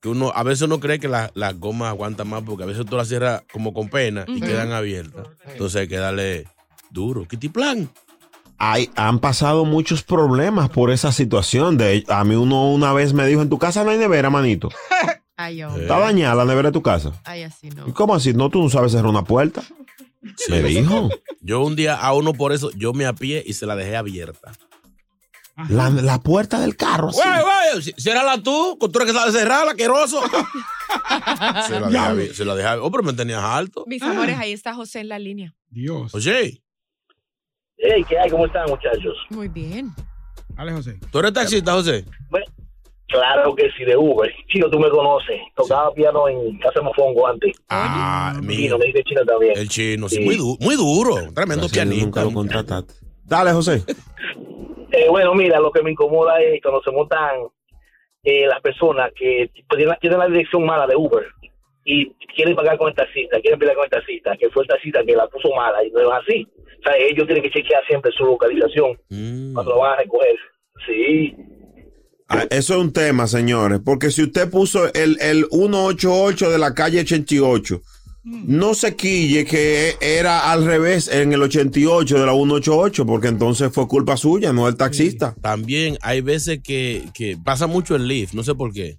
que 0.00 0.08
uno, 0.08 0.32
a 0.34 0.42
veces 0.42 0.62
uno 0.62 0.78
cree 0.80 1.00
que 1.00 1.08
las 1.08 1.30
la 1.34 1.52
gomas 1.52 1.88
aguantan 1.88 2.28
más 2.28 2.42
porque 2.44 2.62
a 2.62 2.66
veces 2.66 2.86
tú 2.86 2.96
las 2.96 3.08
cierras 3.08 3.42
como 3.52 3.72
con 3.72 3.88
pena 3.88 4.24
y 4.28 4.40
quedan 4.40 4.72
abiertas. 4.72 5.26
Entonces 5.46 5.82
hay 5.82 5.88
que 5.88 5.96
darle 5.96 6.46
duro. 6.90 7.26
¿Qué 7.26 7.36
plan? 7.50 7.90
Hay, 8.58 8.90
han 8.96 9.20
pasado 9.20 9.64
muchos 9.64 10.02
problemas 10.02 10.68
por 10.70 10.90
esa 10.90 11.12
situación. 11.12 11.76
De, 11.76 12.04
a 12.08 12.24
mí 12.24 12.34
uno 12.34 12.70
una 12.70 12.92
vez 12.92 13.12
me 13.12 13.26
dijo, 13.26 13.42
en 13.42 13.48
tu 13.48 13.58
casa 13.58 13.84
no 13.84 13.90
hay 13.90 13.98
nevera, 13.98 14.30
manito. 14.30 14.68
Ay, 15.36 15.62
hombre. 15.62 15.82
Está 15.82 15.98
dañada 16.00 16.34
la 16.34 16.44
nevera 16.44 16.70
de 16.70 16.72
tu 16.72 16.82
casa. 16.82 17.12
Ay, 17.24 17.44
así 17.44 17.70
no. 17.70 17.86
¿Y 17.86 17.92
¿Cómo 17.92 18.14
así? 18.14 18.34
No, 18.34 18.50
tú 18.50 18.60
no 18.60 18.68
sabes 18.68 18.90
cerrar 18.90 19.06
una 19.06 19.22
puerta. 19.22 19.62
Me 20.48 20.62
dijo. 20.62 21.08
Yo 21.40 21.62
un 21.62 21.76
día 21.76 21.94
a 21.94 22.12
uno 22.12 22.34
por 22.34 22.52
eso, 22.52 22.70
yo 22.72 22.92
me 22.92 23.06
apié 23.06 23.44
y 23.46 23.52
se 23.52 23.64
la 23.66 23.76
dejé 23.76 23.96
abierta. 23.96 24.52
La, 25.68 25.90
la 25.90 26.20
puerta 26.20 26.60
del 26.60 26.76
carro. 26.76 27.08
así. 27.08 27.18
Güey, 27.20 27.40
güey, 27.42 27.82
ci- 27.84 27.94
ciérrala 27.98 28.40
tú, 28.42 28.76
con 28.78 28.92
tú 28.92 29.00
eres 29.00 29.12
que 29.12 29.18
sabes 29.18 29.34
cerrarla, 29.34 29.72
asqueroso. 29.72 30.20
se 31.66 31.80
la 31.80 31.86
dejé 31.88 31.98
abierta. 31.98 32.34
Se 32.34 32.44
la 32.44 32.54
dejé 32.54 32.68
abierta. 32.68 32.86
Oh, 32.86 32.90
pero 32.90 33.02
me 33.02 33.12
tenías 33.12 33.42
alto. 33.42 33.84
Mis 33.86 34.02
amores, 34.02 34.38
ahí 34.38 34.52
está 34.52 34.74
José 34.74 35.00
en 35.00 35.08
la 35.08 35.18
línea. 35.18 35.54
Dios. 35.70 36.14
Oye, 36.14 36.62
Hey, 37.80 38.04
¿qué 38.08 38.18
hay? 38.18 38.28
¿Cómo 38.30 38.46
están, 38.46 38.68
muchachos? 38.68 39.16
Muy 39.30 39.46
bien. 39.48 39.90
Dale, 40.56 40.72
José. 40.72 40.98
¿tú 41.12 41.18
eres 41.20 41.32
taxista, 41.32 41.72
José? 41.72 42.04
Claro 43.06 43.54
que 43.54 43.70
sí, 43.76 43.84
de 43.84 43.96
Uber. 43.96 44.30
Chino, 44.48 44.68
tú 44.68 44.78
me 44.78 44.90
conoces. 44.90 45.40
Tocaba 45.56 45.92
piano 45.94 46.28
en 46.28 46.58
Casa 46.58 46.82
Mofongo 46.82 47.26
antes. 47.26 47.56
Ah, 47.68 48.32
Chino, 48.34 48.46
mío. 48.48 48.78
me 48.78 48.86
dice 48.86 49.02
Chino 49.04 49.24
también. 49.24 49.52
El 49.56 49.68
chino, 49.68 50.08
sí, 50.08 50.16
Sí. 50.16 50.22
muy, 50.24 50.36
du- 50.36 50.58
muy 50.60 50.74
duro. 50.76 51.14
Tremendo 51.32 51.66
Gracias 51.68 51.86
a 51.86 51.88
Dios, 51.88 52.02
nunca 52.04 52.20
pianista. 52.20 52.22
lo 52.24 52.32
contrataste. 52.32 52.94
Dale, 53.24 53.52
José. 53.52 53.84
Eh, 54.92 55.06
bueno, 55.08 55.34
mira, 55.34 55.60
lo 55.60 55.70
que 55.70 55.82
me 55.82 55.90
incomoda 55.90 56.40
es 56.40 56.60
cuando 56.62 56.82
se 56.82 56.90
montan 56.90 57.36
eh, 58.24 58.46
las 58.46 58.60
personas 58.60 59.10
que 59.14 59.50
tienen, 59.68 59.88
la- 59.88 59.96
tienen 59.98 60.18
la 60.18 60.26
dirección 60.26 60.64
mala 60.64 60.86
de 60.86 60.96
Uber 60.96 61.24
y 61.84 62.10
quieren 62.34 62.54
pagar 62.56 62.76
con 62.78 62.88
el 62.88 62.94
taxista, 62.94 63.40
quieren 63.40 63.58
pelear 63.58 63.76
con 63.76 63.84
el 63.84 63.90
taxista, 63.90 64.36
que 64.36 64.50
fue 64.50 64.62
el 64.64 64.68
taxista 64.68 65.02
que 65.04 65.14
la 65.16 65.26
puso 65.28 65.50
mala 65.54 65.82
y 65.84 65.90
no 65.90 66.00
es 66.00 66.22
así. 66.22 66.46
O 66.80 66.82
sea, 66.82 66.96
ellos 66.96 67.26
tienen 67.26 67.42
que 67.42 67.50
chequear 67.50 67.84
siempre 67.86 68.12
su 68.12 68.24
localización 68.24 68.98
Mm. 69.08 69.54
cuando 69.54 69.72
lo 69.72 69.78
van 69.80 69.92
a 69.92 69.96
recoger. 69.96 70.36
Sí. 70.86 71.34
Ah, 72.28 72.44
Eso 72.50 72.74
es 72.74 72.80
un 72.80 72.92
tema, 72.92 73.26
señores, 73.26 73.80
porque 73.84 74.10
si 74.10 74.22
usted 74.22 74.50
puso 74.50 74.86
el, 74.92 75.16
el 75.20 75.46
188 75.50 76.50
de 76.50 76.58
la 76.58 76.74
calle 76.74 77.00
88, 77.00 77.80
no 78.28 78.74
se 78.74 78.94
quille 78.96 79.44
que 79.44 79.96
era 80.00 80.50
al 80.52 80.64
revés 80.64 81.08
en 81.08 81.32
el 81.32 81.42
88 81.42 82.18
de 82.18 82.26
la 82.26 82.32
188, 82.32 83.06
porque 83.06 83.28
entonces 83.28 83.70
fue 83.72 83.88
culpa 83.88 84.16
suya, 84.16 84.52
no 84.52 84.66
del 84.66 84.76
taxista. 84.76 85.34
También 85.40 85.98
hay 86.02 86.20
veces 86.20 86.60
que, 86.62 87.08
que 87.14 87.36
pasa 87.36 87.66
mucho 87.66 87.96
el 87.96 88.06
Lyft, 88.06 88.34
no 88.34 88.42
sé 88.42 88.54
por 88.54 88.72
qué. 88.72 88.98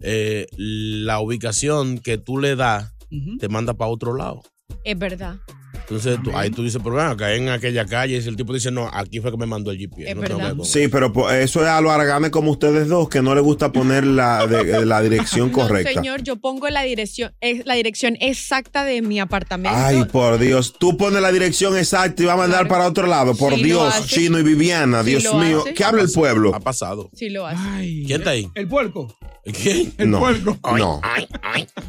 Eh, 0.00 0.46
la 0.56 1.20
ubicación 1.20 1.98
que 1.98 2.18
tú 2.18 2.38
le 2.38 2.56
das 2.56 2.92
te 3.38 3.48
manda 3.48 3.74
para 3.74 3.90
otro 3.90 4.16
lado. 4.16 4.42
Es 4.84 4.98
verdad. 4.98 5.36
Entonces 5.86 6.18
tú- 6.24 6.34
ahí 6.34 6.48
tú 6.50 6.62
dices, 6.64 6.80
pero 6.82 6.96
ven 6.96 7.06
acá 7.06 7.34
en 7.34 7.50
aquella 7.50 7.84
calle. 7.84 8.14
Y 8.18 8.26
el 8.26 8.36
tipo 8.36 8.54
dice, 8.54 8.70
no, 8.70 8.88
aquí 8.92 9.20
fue 9.20 9.30
que 9.30 9.36
me 9.36 9.44
mandó 9.44 9.70
el 9.70 9.76
GPS. 9.78 10.10
Es 10.12 10.16
no. 10.56 10.64
Sí, 10.64 10.88
pero 10.88 11.12
po- 11.12 11.30
eso 11.30 11.62
es 11.62 11.68
a 11.68 11.80
lo 11.82 11.90
aragane 11.90 12.30
como 12.30 12.50
ustedes 12.52 12.88
dos, 12.88 13.08
que 13.10 13.20
no 13.20 13.34
les 13.34 13.44
gusta 13.44 13.70
poner 13.70 14.04
la, 14.06 14.46
de- 14.46 14.86
la 14.86 15.02
dirección 15.02 15.48
No, 15.52 15.58
correcta. 15.58 15.92
señor, 15.92 16.22
yo 16.22 16.36
pongo 16.36 16.68
la 16.70 16.82
dirección, 16.82 17.32
es 17.42 17.66
la 17.66 17.74
dirección 17.74 18.16
exacta 18.20 18.84
de 18.84 19.02
mi 19.02 19.20
apartamento. 19.20 19.78
Ay, 19.78 20.04
por 20.04 20.38
Dios. 20.38 20.74
Tú 20.78 20.96
pones 20.96 21.20
la 21.20 21.30
dirección 21.30 21.76
exacta 21.76 22.22
y 22.22 22.26
va 22.26 22.32
a 22.32 22.36
mandar 22.36 22.66
para 22.66 22.86
otro 22.88 23.06
lado. 23.06 23.34
Por 23.36 23.54
Sí 23.54 23.62
Dios. 23.64 24.06
Chino 24.06 24.38
y 24.38 24.42
Viviana. 24.42 25.02
Sí 25.04 25.10
Dios 25.16 25.34
mío. 25.34 25.60
hace. 25.60 25.74
¿Qué 25.74 25.84
habla 25.84 26.00
el 26.02 26.10
pueblo? 26.10 26.54
Ha 26.54 26.60
pasado. 26.60 27.10
Sí 27.14 27.28
lo 27.28 27.46
hace. 27.46 27.58
¿Quién 28.06 28.20
está 28.20 28.30
ahí? 28.30 28.48
El 28.54 28.68
puerco. 28.68 29.14
¿Quién? 29.44 29.92
El 29.98 30.10
No. 30.10 30.20
puerco. 30.20 30.58
No. 30.78 31.02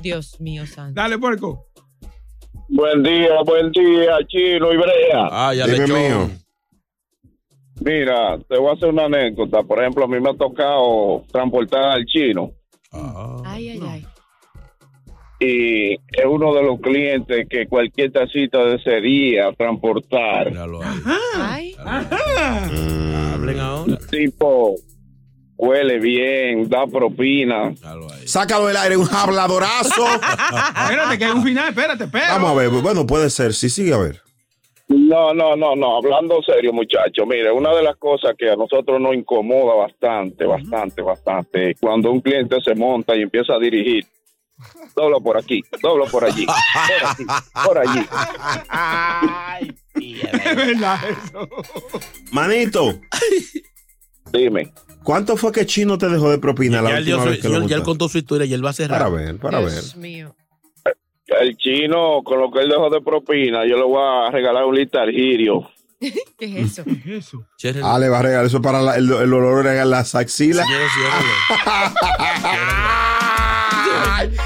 Dios 0.02 0.40
mío 0.42 0.66
santo. 0.68 0.94
Dale, 1.00 1.18
puerco. 1.18 1.68
Buen 2.68 3.04
día, 3.04 3.42
buen 3.46 3.72
día, 3.72 4.18
Chino 4.28 4.74
y 4.74 4.78
Brea. 4.78 5.28
Ah, 5.32 5.54
ya 5.54 5.66
Dime 5.68 5.88
mío. 5.88 6.30
Mira, 7.82 8.38
te 8.48 8.58
voy 8.58 8.70
a 8.70 8.74
hacer 8.74 8.90
una 8.90 9.06
anécdota. 9.06 9.62
Por 9.64 9.80
ejemplo, 9.80 10.06
a 10.06 10.08
mí 10.08 10.20
me 10.20 10.30
ha 10.30 10.34
tocado 10.34 11.24
transportar 11.32 11.84
al 11.84 12.06
chino 12.06 12.52
Ah. 12.92 13.42
Ay, 13.46 13.70
ay, 13.72 13.80
ay. 13.86 14.06
y 15.42 15.94
es 15.94 16.26
uno 16.26 16.54
de 16.56 16.64
los 16.64 16.80
clientes 16.80 17.46
que 17.50 17.68
cualquier 17.68 18.12
tacita 18.14 18.64
desearía 18.66 19.52
transportar. 19.52 20.50
Míralo 20.50 20.80
ahí. 20.82 20.96
Ay. 21.38 21.76
Hablen 23.34 23.60
ahora. 23.60 23.98
Tipo, 24.10 24.76
huele 25.58 26.00
bien, 26.00 26.70
da 26.70 26.88
propina. 26.88 27.74
Sácalo 28.26 28.68
del 28.68 28.78
aire, 28.78 28.98
un 28.98 29.08
habladorazo. 29.12 30.06
Espérate, 30.84 31.18
que 31.18 31.26
hay 31.26 31.32
un 31.32 31.44
final. 31.44 31.70
Espérate, 31.70 32.06
espérate. 32.06 32.34
Vamos 32.34 32.52
a 32.52 32.54
ver. 32.54 32.70
Bueno, 32.70 33.06
puede 33.06 33.30
ser. 33.30 33.54
Sí, 33.54 33.70
sigue 33.70 33.94
a 33.94 33.98
ver. 33.98 34.22
No, 34.88 35.34
no, 35.34 35.56
no, 35.56 35.76
no, 35.76 35.98
hablando 35.98 36.44
serio, 36.44 36.72
muchachos. 36.72 37.26
Mire, 37.28 37.52
una 37.52 37.74
de 37.74 37.82
las 37.82 37.96
cosas 37.98 38.36
que 38.38 38.52
a 38.52 38.56
nosotros 38.56 39.02
nos 39.02 39.16
incomoda 39.16 39.74
bastante, 39.74 40.46
bastante, 40.46 41.02
bastante, 41.02 41.72
es 41.72 41.80
cuando 41.80 42.12
un 42.12 42.22
cliente 42.22 42.62
se 42.62 42.76
monta 42.76 43.16
y 43.16 43.24
empieza 43.24 43.54
a 43.54 43.60
dirigir. 43.60 44.06
Doblo 44.96 45.20
por 45.22 45.38
aquí, 45.38 45.62
doblo 45.82 46.06
por 46.06 46.24
allí, 46.24 46.46
por 46.46 47.08
aquí, 47.08 47.26
por 47.66 47.78
allí. 47.80 48.06
Es 50.46 50.56
verdad 50.56 51.00
eso. 51.10 51.50
Manito, 52.32 52.94
Dime. 54.32 54.72
¿Cuánto 55.06 55.38
fue 55.38 55.54
que 55.54 55.66
Chino 55.66 55.98
te 55.98 56.10
dejó 56.10 56.30
de 56.30 56.38
propina 56.40 56.82
la 56.82 56.90
Ya 56.90 56.98
él, 56.98 57.06
dio 57.06 57.16
última 57.16 57.32
vez 57.32 57.42
que 57.42 57.48
lo 57.48 57.66
ya 57.68 57.76
él 57.78 57.84
contó 57.84 58.10
su 58.10 58.18
historia 58.18 58.46
y 58.46 58.54
él 58.54 58.66
va 58.66 58.72
a 58.72 58.74
cerrar. 58.74 58.98
Para 59.00 59.10
ver, 59.10 59.38
para 59.38 59.60
ver. 59.62 59.70
Dios 59.72 59.96
mío. 59.96 60.36
El 61.28 61.56
chino, 61.58 62.22
con 62.24 62.40
lo 62.40 62.52
que 62.52 62.60
él 62.60 62.70
dejó 62.70 62.90
de 62.90 63.02
propina, 63.02 63.66
yo 63.66 63.78
le 63.78 63.84
voy 63.84 64.02
a 64.04 64.30
regalar 64.32 64.66
un 64.66 64.76
litargirio. 64.76 65.70
¿Qué 66.00 66.14
es 66.40 66.56
eso? 66.74 66.84
¿Qué 66.84 66.92
es 67.18 67.26
eso? 67.28 67.48
Cierren- 67.62 67.82
Ah, 67.84 67.98
le 67.98 68.10
va 68.10 68.20
a 68.20 68.22
regalar 68.22 68.46
eso 68.46 68.62
para 68.62 68.82
la- 68.82 68.96
el, 68.98 69.06
el 69.12 69.34
olor 69.34 69.68
a 69.68 69.86
las 69.86 70.14
axilas. 70.14 70.68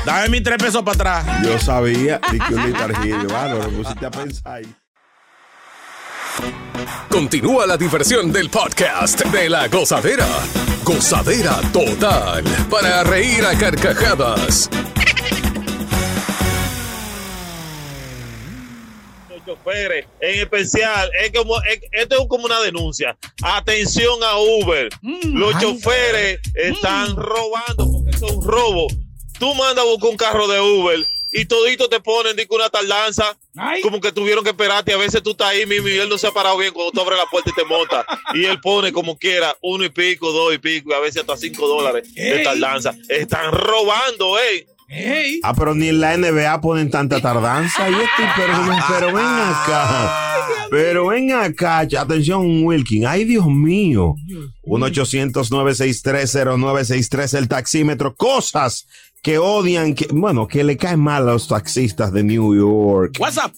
Dame 0.05 0.29
mis 0.29 0.43
tres 0.43 0.57
pesos 0.57 0.83
para 0.83 1.19
atrás. 1.21 1.43
Yo 1.43 1.59
sabía. 1.59 2.19
Que 2.19 2.53
un 2.55 2.65
litargirio. 2.67 3.27
Bueno, 3.27 3.55
lo 3.57 3.69
pusiste 3.69 4.05
a 4.05 4.11
pensar 4.11 4.53
ahí. 4.53 4.75
Continúa 7.09 7.65
la 7.65 7.77
diversión 7.77 8.31
del 8.31 8.49
podcast 8.49 9.21
de 9.25 9.49
la 9.49 9.67
gozadera. 9.67 10.27
Gozadera 10.83 11.59
total. 11.73 12.43
Para 12.69 13.03
reír 13.03 13.43
a 13.45 13.57
carcajadas. 13.57 14.69
los 19.29 19.45
choferes, 19.45 20.05
en 20.21 20.39
especial, 20.41 21.09
es 21.23 21.31
como, 21.37 21.61
es- 21.63 21.81
esto 21.91 22.21
es 22.21 22.27
como 22.27 22.45
una 22.45 22.59
denuncia. 22.61 23.17
Atención 23.43 24.19
a 24.23 24.37
Uber. 24.37 24.89
los 25.23 25.57
choferes 25.59 26.39
están 26.55 27.15
robando 27.15 27.91
porque 27.91 28.09
es 28.11 28.21
un 28.21 28.43
robo. 28.43 28.87
Tú 29.39 29.53
mandas 29.55 29.85
a 29.85 29.87
buscar 29.87 30.09
un 30.09 30.17
carro 30.17 30.47
de 30.47 30.59
Uber 30.59 30.99
y 31.31 31.45
todito 31.45 31.87
te 31.89 31.99
ponen 31.99 32.35
dice, 32.35 32.47
una 32.51 32.69
tardanza. 32.69 33.37
Ay. 33.55 33.81
Como 33.81 33.99
que 33.99 34.11
tuvieron 34.11 34.43
que 34.43 34.51
esperarte. 34.51 34.93
A 34.93 34.97
veces 34.97 35.21
tú 35.21 35.31
estás 35.31 35.49
ahí 35.49 35.65
mismo 35.65 35.87
y 35.87 35.97
él 35.97 36.09
no 36.09 36.17
se 36.17 36.27
ha 36.27 36.31
parado 36.31 36.57
bien 36.57 36.73
cuando 36.73 36.91
tú 36.91 37.01
abres 37.01 37.17
la 37.17 37.25
puerta 37.25 37.49
y 37.49 37.53
te 37.53 37.65
monta. 37.65 38.05
Y 38.33 38.45
él 38.45 38.59
pone 38.61 38.91
como 38.91 39.17
quiera 39.17 39.55
uno 39.61 39.83
y 39.83 39.89
pico, 39.89 40.31
dos 40.31 40.53
y 40.53 40.57
pico, 40.57 40.91
y 40.91 40.93
a 40.93 40.99
veces 40.99 41.21
hasta 41.21 41.37
cinco 41.37 41.67
dólares 41.67 42.13
de 42.13 42.39
tardanza. 42.39 42.95
Están 43.07 43.51
robando, 43.51 44.39
eh. 44.39 44.67
Ah, 45.43 45.53
pero 45.53 45.75
ni 45.75 45.89
en 45.89 45.99
la 45.99 46.17
NBA 46.17 46.61
ponen 46.61 46.89
tanta 46.89 47.21
tardanza. 47.21 47.87
Y 47.89 47.93
pero, 48.35 48.53
pero 48.87 49.13
ven 49.13 49.25
acá. 49.25 50.25
Pero 50.71 51.05
ven 51.07 51.31
acá. 51.31 51.79
Atención, 51.79 52.63
Wilkin. 52.63 53.05
Ay, 53.05 53.25
Dios 53.25 53.45
mío. 53.45 54.15
1-800-963-0963, 54.63 57.37
el 57.37 57.47
taxímetro. 57.47 58.15
Cosas 58.15 58.87
que 59.21 59.37
odian, 59.37 59.93
que, 59.93 60.07
bueno, 60.11 60.47
que 60.47 60.63
le 60.63 60.75
caen 60.77 61.01
mal 61.01 61.29
a 61.29 61.33
los 61.33 61.47
taxistas 61.47 62.11
de 62.11 62.23
New 62.23 62.55
York. 62.55 63.17
What's 63.19 63.37
up? 63.37 63.51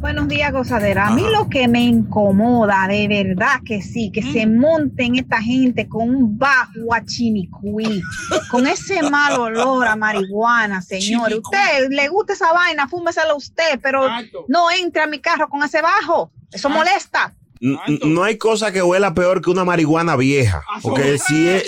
Buenos 0.00 0.28
días, 0.28 0.50
gozadera. 0.50 1.08
A 1.08 1.10
mí 1.10 1.22
lo 1.30 1.50
que 1.50 1.68
me 1.68 1.82
incomoda, 1.82 2.86
de 2.88 3.06
verdad 3.06 3.60
que 3.66 3.82
sí, 3.82 4.10
que 4.10 4.22
se 4.22 4.46
monten 4.46 5.16
esta 5.16 5.42
gente 5.42 5.88
con 5.88 6.08
un 6.08 6.38
bajo 6.38 6.94
a 6.94 7.04
chimicuí, 7.04 8.02
con 8.50 8.66
ese 8.66 9.02
mal 9.02 9.38
olor 9.38 9.86
a 9.86 9.96
marihuana, 9.96 10.80
señor. 10.80 11.30
Usted 11.34 11.90
le 11.90 12.08
gusta 12.08 12.32
esa 12.32 12.50
vaina, 12.50 12.88
fúmesela 12.88 13.34
usted, 13.34 13.78
pero 13.82 14.08
no 14.48 14.70
entre 14.70 15.02
a 15.02 15.06
mi 15.06 15.18
carro 15.18 15.50
con 15.50 15.62
ese 15.62 15.82
bajo. 15.82 16.32
Eso 16.50 16.70
molesta. 16.70 17.34
No 17.60 18.24
hay 18.24 18.38
cosa 18.38 18.72
que 18.72 18.82
huela 18.82 19.12
peor 19.12 19.42
que 19.42 19.50
una 19.50 19.66
marihuana 19.66 20.16
vieja. 20.16 20.62
A 20.66 20.80
Porque 20.80 21.18
si 21.18 21.46
es, 21.46 21.64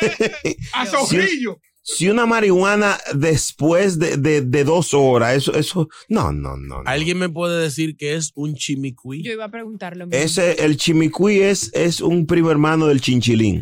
A 0.72 0.86
zorrillo. 0.86 1.58
si 1.86 2.08
una 2.08 2.24
marihuana 2.24 2.96
después 3.14 3.98
de, 3.98 4.16
de- 4.16 4.40
de 4.40 4.64
dos 4.64 4.94
horas, 4.94 5.34
eso, 5.36 5.52
eso, 5.54 5.86
no, 6.08 6.32
no, 6.32 6.56
no. 6.56 6.82
no. 6.82 6.90
¿Alguien 6.90 7.18
me 7.18 7.28
puede 7.28 7.60
decir 7.60 7.94
que 7.98 8.14
es 8.14 8.32
un 8.34 8.54
chimicuí? 8.54 9.22
Yo 9.22 9.32
iba 9.32 9.44
a 9.44 9.50
preguntar 9.50 9.94
lo 9.96 10.06
mismo. 10.06 10.18
Ese, 10.24 10.64
el 10.64 10.78
chimicuí 10.78 11.40
es, 11.42 11.70
es 11.74 12.00
un 12.00 12.26
primo 12.26 12.50
hermano 12.50 12.86
del 12.86 13.00
chinchilín. 13.02 13.60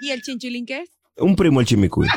¿Y 0.00 0.10
el 0.10 0.22
chinchilín 0.22 0.64
qué 0.64 0.80
es? 0.80 0.90
Un 1.18 1.36
primo 1.36 1.60
el 1.60 1.66
chimicuí. 1.66 2.08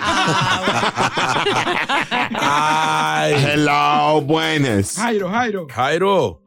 Ay. 2.34 3.34
Hello, 3.46 4.22
buenas. 4.22 4.96
Jairo, 4.96 5.30
Jairo. 5.30 5.68
Jairo. 5.70 6.42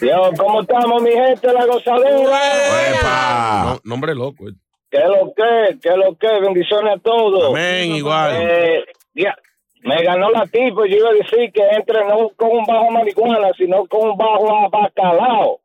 Yo, 0.00 0.30
¿cómo 0.38 0.60
estamos, 0.62 1.02
mi 1.02 1.10
gente, 1.10 1.52
la 1.52 1.66
gozadera? 1.66 2.90
Epa. 2.98 3.64
No, 3.64 3.80
nombre 3.84 4.14
loco. 4.14 4.48
eh. 4.48 4.52
¿Qué 4.94 5.00
es 5.02 5.08
lo 5.08 5.32
que? 5.34 5.78
¿Qué 5.80 5.88
es 5.88 5.96
lo 5.96 6.16
que? 6.16 6.28
Bendiciones 6.40 6.94
a 6.96 7.00
todos. 7.00 7.50
Amén, 7.50 7.96
igual. 7.96 8.30
Eh, 8.38 8.84
ya, 9.16 9.34
me 9.82 10.00
ganó 10.04 10.30
la 10.30 10.46
tipo. 10.46 10.86
Yo 10.86 10.96
iba 10.98 11.08
a 11.08 11.12
decir 11.14 11.50
que 11.52 11.62
entre 11.76 12.06
no 12.06 12.30
con 12.36 12.50
un 12.58 12.64
bajo 12.64 12.92
marihuana, 12.92 13.48
sino 13.58 13.84
con 13.86 14.10
un 14.10 14.16
bajo 14.16 14.70
bacalao. 14.70 15.58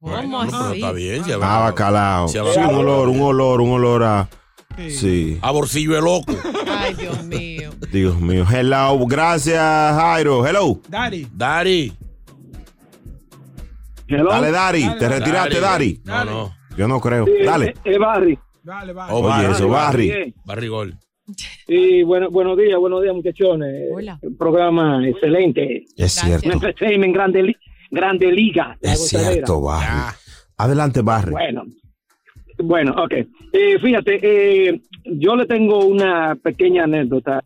¿Cómo 0.00 0.44
No, 0.44 0.50
pero 0.50 0.56
así? 0.66 0.76
está 0.76 0.92
bien. 0.92 1.24
Se 1.24 1.34
Ah, 1.34 1.60
bacalao. 1.64 2.28
Sí, 2.28 2.38
Sí, 2.54 2.60
un 2.60 2.74
olor, 2.76 3.08
un 3.08 3.20
olor, 3.20 3.60
un 3.60 3.72
olor 3.72 4.04
a. 4.04 4.28
Sí. 4.88 5.36
A 5.42 5.50
bolsillo 5.50 5.94
de 5.94 6.00
loco. 6.02 6.32
Ay, 6.78 6.94
Dios 6.94 7.24
mío. 7.24 7.70
Dios 7.90 8.20
mío. 8.20 8.44
Hello. 8.48 8.96
Gracias, 9.08 9.58
Jairo. 9.96 10.46
Hello. 10.46 10.78
Daddy. 10.88 11.26
Dari. 11.34 11.92
Dale, 14.08 14.50
Dari. 14.52 14.96
Te 14.96 15.08
retiraste, 15.08 15.58
Dari. 15.60 16.00
No, 16.04 16.24
no. 16.24 16.52
Yo 16.76 16.86
no 16.86 17.00
creo. 17.00 17.26
Dale. 17.44 17.74
Es 17.84 17.98
Barry. 17.98 18.38
Dale. 18.62 18.92
Oh, 18.92 19.18
Oye, 19.20 19.28
Barry. 19.28 19.52
eso, 19.52 19.68
Barry. 19.68 20.34
Barrigol. 20.44 20.94
Sí, 21.66 22.02
bueno, 22.02 22.30
buenos 22.30 22.58
días, 22.58 22.78
buenos 22.78 23.02
días, 23.02 23.14
muchachones. 23.14 23.88
Hola. 23.92 24.18
Un 24.22 24.36
programa 24.36 25.06
excelente. 25.06 25.84
Es 25.96 26.12
cierto. 26.12 26.46
Un 26.48 26.54
entertainment 26.54 27.14
grande, 27.14 27.56
grande 27.90 28.32
liga. 28.32 28.76
Es 28.80 29.08
cierto, 29.08 29.60
Barry. 29.60 29.84
Ya. 29.84 30.14
Adelante, 30.58 31.02
Barry. 31.02 31.30
Bueno, 31.30 31.64
bueno, 32.62 32.94
ok. 32.98 33.12
Eh, 33.52 33.78
fíjate, 33.80 34.18
eh, 34.22 34.80
yo 35.04 35.36
le 35.36 35.46
tengo 35.46 35.84
una 35.86 36.34
pequeña 36.36 36.84
anécdota. 36.84 37.42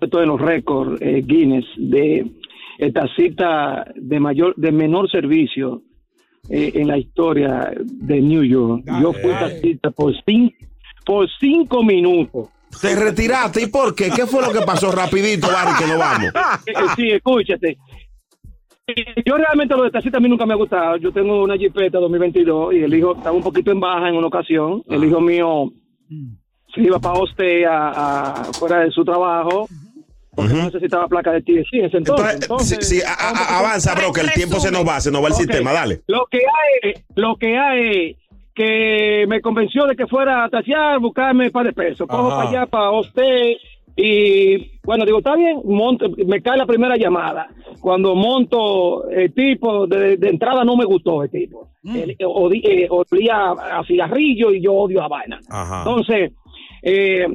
Esto 0.00 0.18
de 0.18 0.26
los 0.26 0.40
récords 0.40 1.00
eh, 1.00 1.22
Guinness 1.24 1.66
de 1.76 2.26
esta 2.78 3.06
cita 3.14 3.86
de 3.94 4.20
mayor, 4.20 4.54
de 4.56 4.72
menor 4.72 5.10
servicio 5.10 5.82
eh, 6.50 6.72
en 6.74 6.88
la 6.88 6.98
historia 6.98 7.72
de 7.84 8.20
New 8.20 8.42
York. 8.44 8.84
Yo 9.00 9.12
fui 9.12 9.30
taxista 9.32 9.90
por 9.90 10.12
cinco, 10.24 10.54
por 11.04 11.28
cinco 11.40 11.82
minutos. 11.82 12.48
Te 12.80 12.94
retiraste, 12.94 13.62
¿y 13.62 13.66
por 13.68 13.94
qué? 13.94 14.10
¿Qué 14.14 14.26
fue 14.26 14.42
lo 14.46 14.52
que 14.52 14.64
pasó? 14.66 14.90
Rapidito, 14.92 15.46
Barry, 15.46 15.72
que 15.78 15.86
nos 15.86 15.98
vamos. 15.98 16.30
Eh, 16.66 16.72
Sí, 16.96 17.10
escúchate. 17.10 17.78
Yo 19.24 19.36
realmente 19.36 19.74
lo 19.76 19.82
de 19.82 19.90
taxista 19.90 20.18
a 20.18 20.20
mí 20.20 20.28
nunca 20.28 20.46
me 20.46 20.52
ha 20.52 20.56
gustado. 20.56 20.96
Yo 20.98 21.10
tengo 21.10 21.42
una 21.42 21.56
Jeepeta 21.56 21.98
2022 21.98 22.74
y 22.74 22.78
el 22.84 22.94
hijo 22.94 23.16
estaba 23.16 23.34
un 23.36 23.42
poquito 23.42 23.72
en 23.72 23.80
baja 23.80 24.08
en 24.08 24.14
una 24.14 24.28
ocasión. 24.28 24.82
El 24.88 25.02
hijo 25.04 25.20
mío 25.20 25.72
se 26.72 26.82
iba 26.82 27.00
para 27.00 27.18
Oste 27.18 27.66
a, 27.66 27.88
a- 27.88 28.44
fuera 28.52 28.80
de 28.80 28.90
su 28.92 29.04
trabajo 29.04 29.66
porque 30.36 30.52
no 30.54 30.64
necesitaba 30.66 31.08
placa 31.08 31.32
de 31.32 31.40
TSC 31.42 31.74
en 31.78 31.84
ese 31.86 31.96
entonces. 31.96 32.34
Entonces, 32.42 32.86
Sí, 32.88 33.00
sí, 33.00 33.02
a- 33.06 33.14
a- 33.14 33.58
avanza, 33.58 33.94
bro, 33.94 34.12
que 34.12 34.20
el 34.20 34.30
tiempo 34.32 34.60
se 34.60 34.70
nos 34.70 34.86
va, 34.86 35.00
se 35.00 35.10
nos 35.10 35.22
va 35.24 35.28
el 35.28 35.34
sistema, 35.34 35.72
dale. 35.72 36.02
Lo 36.06 36.26
que 36.30 36.38
hay, 36.38 36.92
lo 37.16 37.36
que 37.36 37.56
hay 37.58 38.16
que 38.54 39.24
me 39.28 39.40
convenció 39.40 39.86
de 39.86 39.96
que 39.96 40.06
fuera 40.06 40.44
a 40.44 40.48
tasear, 40.48 40.98
buscarme 41.00 41.46
un 41.46 41.50
par 41.52 41.66
de 41.66 41.72
pesos. 41.72 42.06
Cojo 42.06 42.28
Ajá. 42.28 42.36
para 42.36 42.48
allá, 42.50 42.66
para 42.66 42.90
usted. 42.92 43.52
Y 43.98 44.78
bueno, 44.84 45.04
digo, 45.06 45.18
está 45.18 45.34
bien, 45.36 45.60
monto, 45.64 46.06
me 46.26 46.42
cae 46.42 46.56
la 46.58 46.66
primera 46.66 46.96
llamada. 46.96 47.48
Cuando 47.80 48.14
monto 48.14 49.08
el 49.10 49.32
tipo, 49.32 49.86
de, 49.86 50.16
de 50.18 50.28
entrada 50.28 50.64
no 50.64 50.76
me 50.76 50.84
gustó 50.84 51.22
el 51.22 51.30
tipo. 51.30 51.68
Él, 51.84 52.10
eh, 52.10 52.16
eh, 52.18 52.86
olía 52.90 53.52
a 53.52 53.82
cigarrillo 53.86 54.52
y 54.52 54.62
yo 54.62 54.74
odio 54.74 55.02
a 55.02 55.08
vaina. 55.08 55.38
Ajá. 55.48 55.78
Entonces, 55.78 56.32
eh, 56.82 57.26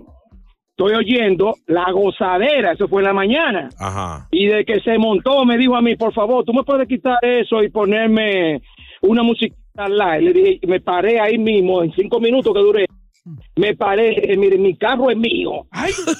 estoy 0.81 0.95
oyendo 0.95 1.55
la 1.67 1.91
gozadera, 1.91 2.71
eso 2.73 2.87
fue 2.87 3.01
en 3.01 3.07
la 3.07 3.13
mañana. 3.13 3.69
Ajá. 3.79 4.27
Y 4.31 4.47
de 4.47 4.65
que 4.65 4.79
se 4.79 4.97
montó, 4.97 5.45
me 5.45 5.57
dijo 5.57 5.75
a 5.75 5.81
mí, 5.81 5.95
por 5.95 6.13
favor, 6.13 6.43
tú 6.43 6.53
me 6.53 6.63
puedes 6.63 6.87
quitar 6.87 7.19
eso 7.21 7.61
y 7.63 7.69
ponerme 7.69 8.61
una 9.01 9.21
música 9.23 9.55
live. 9.75 10.21
Le 10.21 10.33
dije, 10.33 10.59
me 10.67 10.79
paré 10.79 11.19
ahí 11.19 11.37
mismo, 11.37 11.83
en 11.83 11.91
cinco 11.93 12.19
minutos 12.19 12.53
que 12.53 12.59
duré. 12.59 12.85
Me 13.55 13.75
paré, 13.75 14.33
eh, 14.33 14.35
mire, 14.35 14.57
mi 14.57 14.75
carro 14.75 15.11
es 15.11 15.17
mío. 15.17 15.67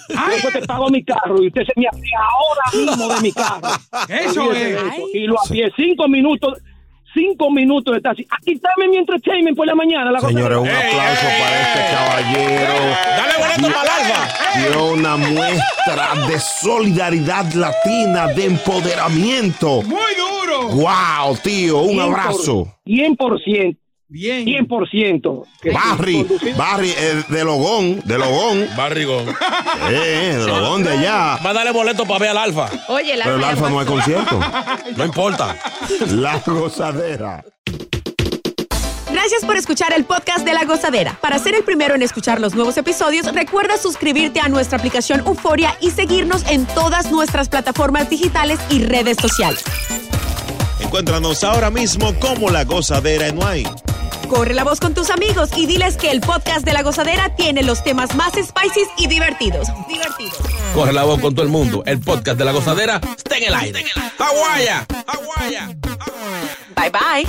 Yo 0.10 0.38
fue 0.41 0.52
que 0.52 0.67
pago 0.67 0.88
mi 0.89 1.04
carro 1.04 1.41
y 1.41 1.47
usted 1.47 1.63
se 1.65 1.74
me 1.76 1.88
apié 1.88 2.12
ahora 2.15 2.95
mismo 2.95 3.15
de 3.15 3.21
mi 3.21 3.32
carro. 3.32 3.67
Eso 4.08 4.52
es. 4.52 4.76
eso. 4.76 5.08
Y 5.13 5.26
lo 5.26 5.36
apié 5.43 5.71
cinco 5.76 6.08
minutos, 6.08 6.62
cinco 7.13 7.50
minutos 7.52 7.93
de 7.95 8.02
taxi. 8.02 8.26
A 8.30 8.38
quitarme 8.43 8.88
mi 8.88 8.97
entertainment 8.97 9.56
por 9.58 9.65
la 9.67 9.76
mañana. 9.76 10.12
La 10.12 10.19
cosa- 10.19 10.30
Señores, 10.30 10.58
un 10.58 10.67
aplauso 10.69 11.26
para 11.39 11.62
este 11.62 11.95
caballero. 11.95 12.74
Dale 13.17 13.34
boleto 13.39 13.76
para 13.76 13.84
el 13.84 14.12
alfa. 14.12 14.69
Dio 14.69 14.86
una 14.93 15.17
muestra 15.17 16.28
de 16.28 16.39
solidaridad 16.39 17.52
latina, 17.54 18.28
de 18.28 18.45
empoderamiento. 18.45 19.82
Muy 19.84 20.00
duro. 20.17 20.69
Wow, 20.69 21.38
tío, 21.43 21.80
un 21.82 21.97
100%, 21.97 22.02
abrazo. 22.04 22.67
100%. 22.86 23.78
Bien. 24.13 24.45
100%. 24.45 25.45
que 25.62 25.71
Barry, 25.71 26.26
conducir- 26.26 26.56
Barry, 26.58 26.89
eh, 26.97 27.24
de 27.30 27.43
Logón, 27.45 28.02
de 28.04 28.17
Logón. 28.17 28.67
Barrigón. 28.76 29.26
Eh, 29.89 30.36
de 30.38 30.45
Logón 30.47 30.84
de 30.84 30.91
allá. 30.91 31.38
Va 31.38 31.52
a 31.52 31.54
darle 31.54 31.71
boleto 31.71 32.06
para 32.06 32.19
ver 32.19 32.30
al 32.32 32.38
alfa. 32.38 32.69
Oye, 32.89 33.15
la 33.15 33.24
Pero 33.24 33.38
el 33.38 33.43
Alfa 33.45 33.69
no 33.69 33.80
hay 33.80 33.86
concierto. 33.86 34.38
No 34.97 35.06
importa. 35.06 35.56
La 36.10 36.39
gozadera. 36.45 37.45
Gracias 39.10 39.45
por 39.45 39.56
escuchar 39.56 39.93
el 39.93 40.04
podcast 40.04 40.43
de 40.45 40.54
La 40.54 40.65
Gozadera. 40.65 41.17
Para 41.21 41.39
ser 41.39 41.56
el 41.56 41.63
primero 41.63 41.95
en 41.95 42.02
escuchar 42.02 42.41
los 42.41 42.54
nuevos 42.56 42.76
episodios, 42.78 43.32
recuerda 43.34 43.78
suscribirte 43.78 44.39
a 44.41 44.50
nuestra 44.50 44.78
aplicación 44.78 45.21
Euforia 45.26 45.78
y 45.80 45.91
seguirnos 45.91 46.43
en 46.50 46.65
todas 46.65 47.12
nuestras 47.12 47.47
plataformas 47.47 48.10
digitales 48.10 48.60
y 48.69 48.84
redes 48.84 49.17
sociales. 49.21 49.63
Encuéntranos 50.82 51.43
ahora 51.45 51.69
mismo 51.69 52.13
como 52.19 52.50
La 52.50 52.63
Gozadera 52.65 53.28
en 53.28 53.38
Wine. 53.38 53.69
Corre 54.32 54.54
la 54.54 54.63
voz 54.63 54.80
con 54.80 54.94
tus 54.94 55.10
amigos 55.10 55.50
y 55.58 55.65
diles 55.65 55.98
que 55.98 56.10
el 56.10 56.22
podcast 56.22 56.63
de 56.63 56.72
La 56.72 56.84
Gozadera 56.84 57.36
tiene 57.36 57.63
los 57.63 57.84
temas 57.84 58.15
más 58.15 58.32
spicy 58.32 58.88
y 58.96 59.08
divertidos. 59.08 59.67
Divertidos. 59.89 60.39
Corre 60.74 60.94
la 60.94 61.04
voz 61.04 61.20
con 61.20 61.36
todo 61.36 61.44
el 61.44 61.52
mundo. 61.52 61.84
El 61.86 62.00
podcast 62.00 62.38
de 62.38 62.46
la 62.46 62.54
gozadera 62.54 63.02
está 63.17 63.36
en 63.36 63.44
el 63.44 63.54
aire. 63.54 63.84
¡Aguaya! 64.17 64.88
Bye 66.78 66.91
bye. 66.91 67.28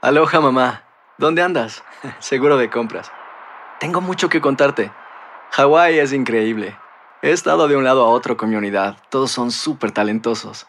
Aloha 0.00 0.40
mamá, 0.40 0.84
¿dónde 1.18 1.42
andas? 1.42 1.82
Seguro 2.20 2.56
de 2.56 2.70
compras. 2.70 3.10
Tengo 3.80 4.00
mucho 4.00 4.28
que 4.28 4.40
contarte. 4.40 4.92
Hawái 5.50 5.98
es 5.98 6.12
increíble. 6.12 6.78
He 7.20 7.32
estado 7.32 7.66
de 7.66 7.74
un 7.74 7.82
lado 7.82 8.04
a 8.04 8.10
otro 8.10 8.36
con 8.36 8.50
mi 8.50 8.54
unidad. 8.54 8.96
Todos 9.10 9.32
son 9.32 9.50
súper 9.50 9.90
talentosos. 9.90 10.68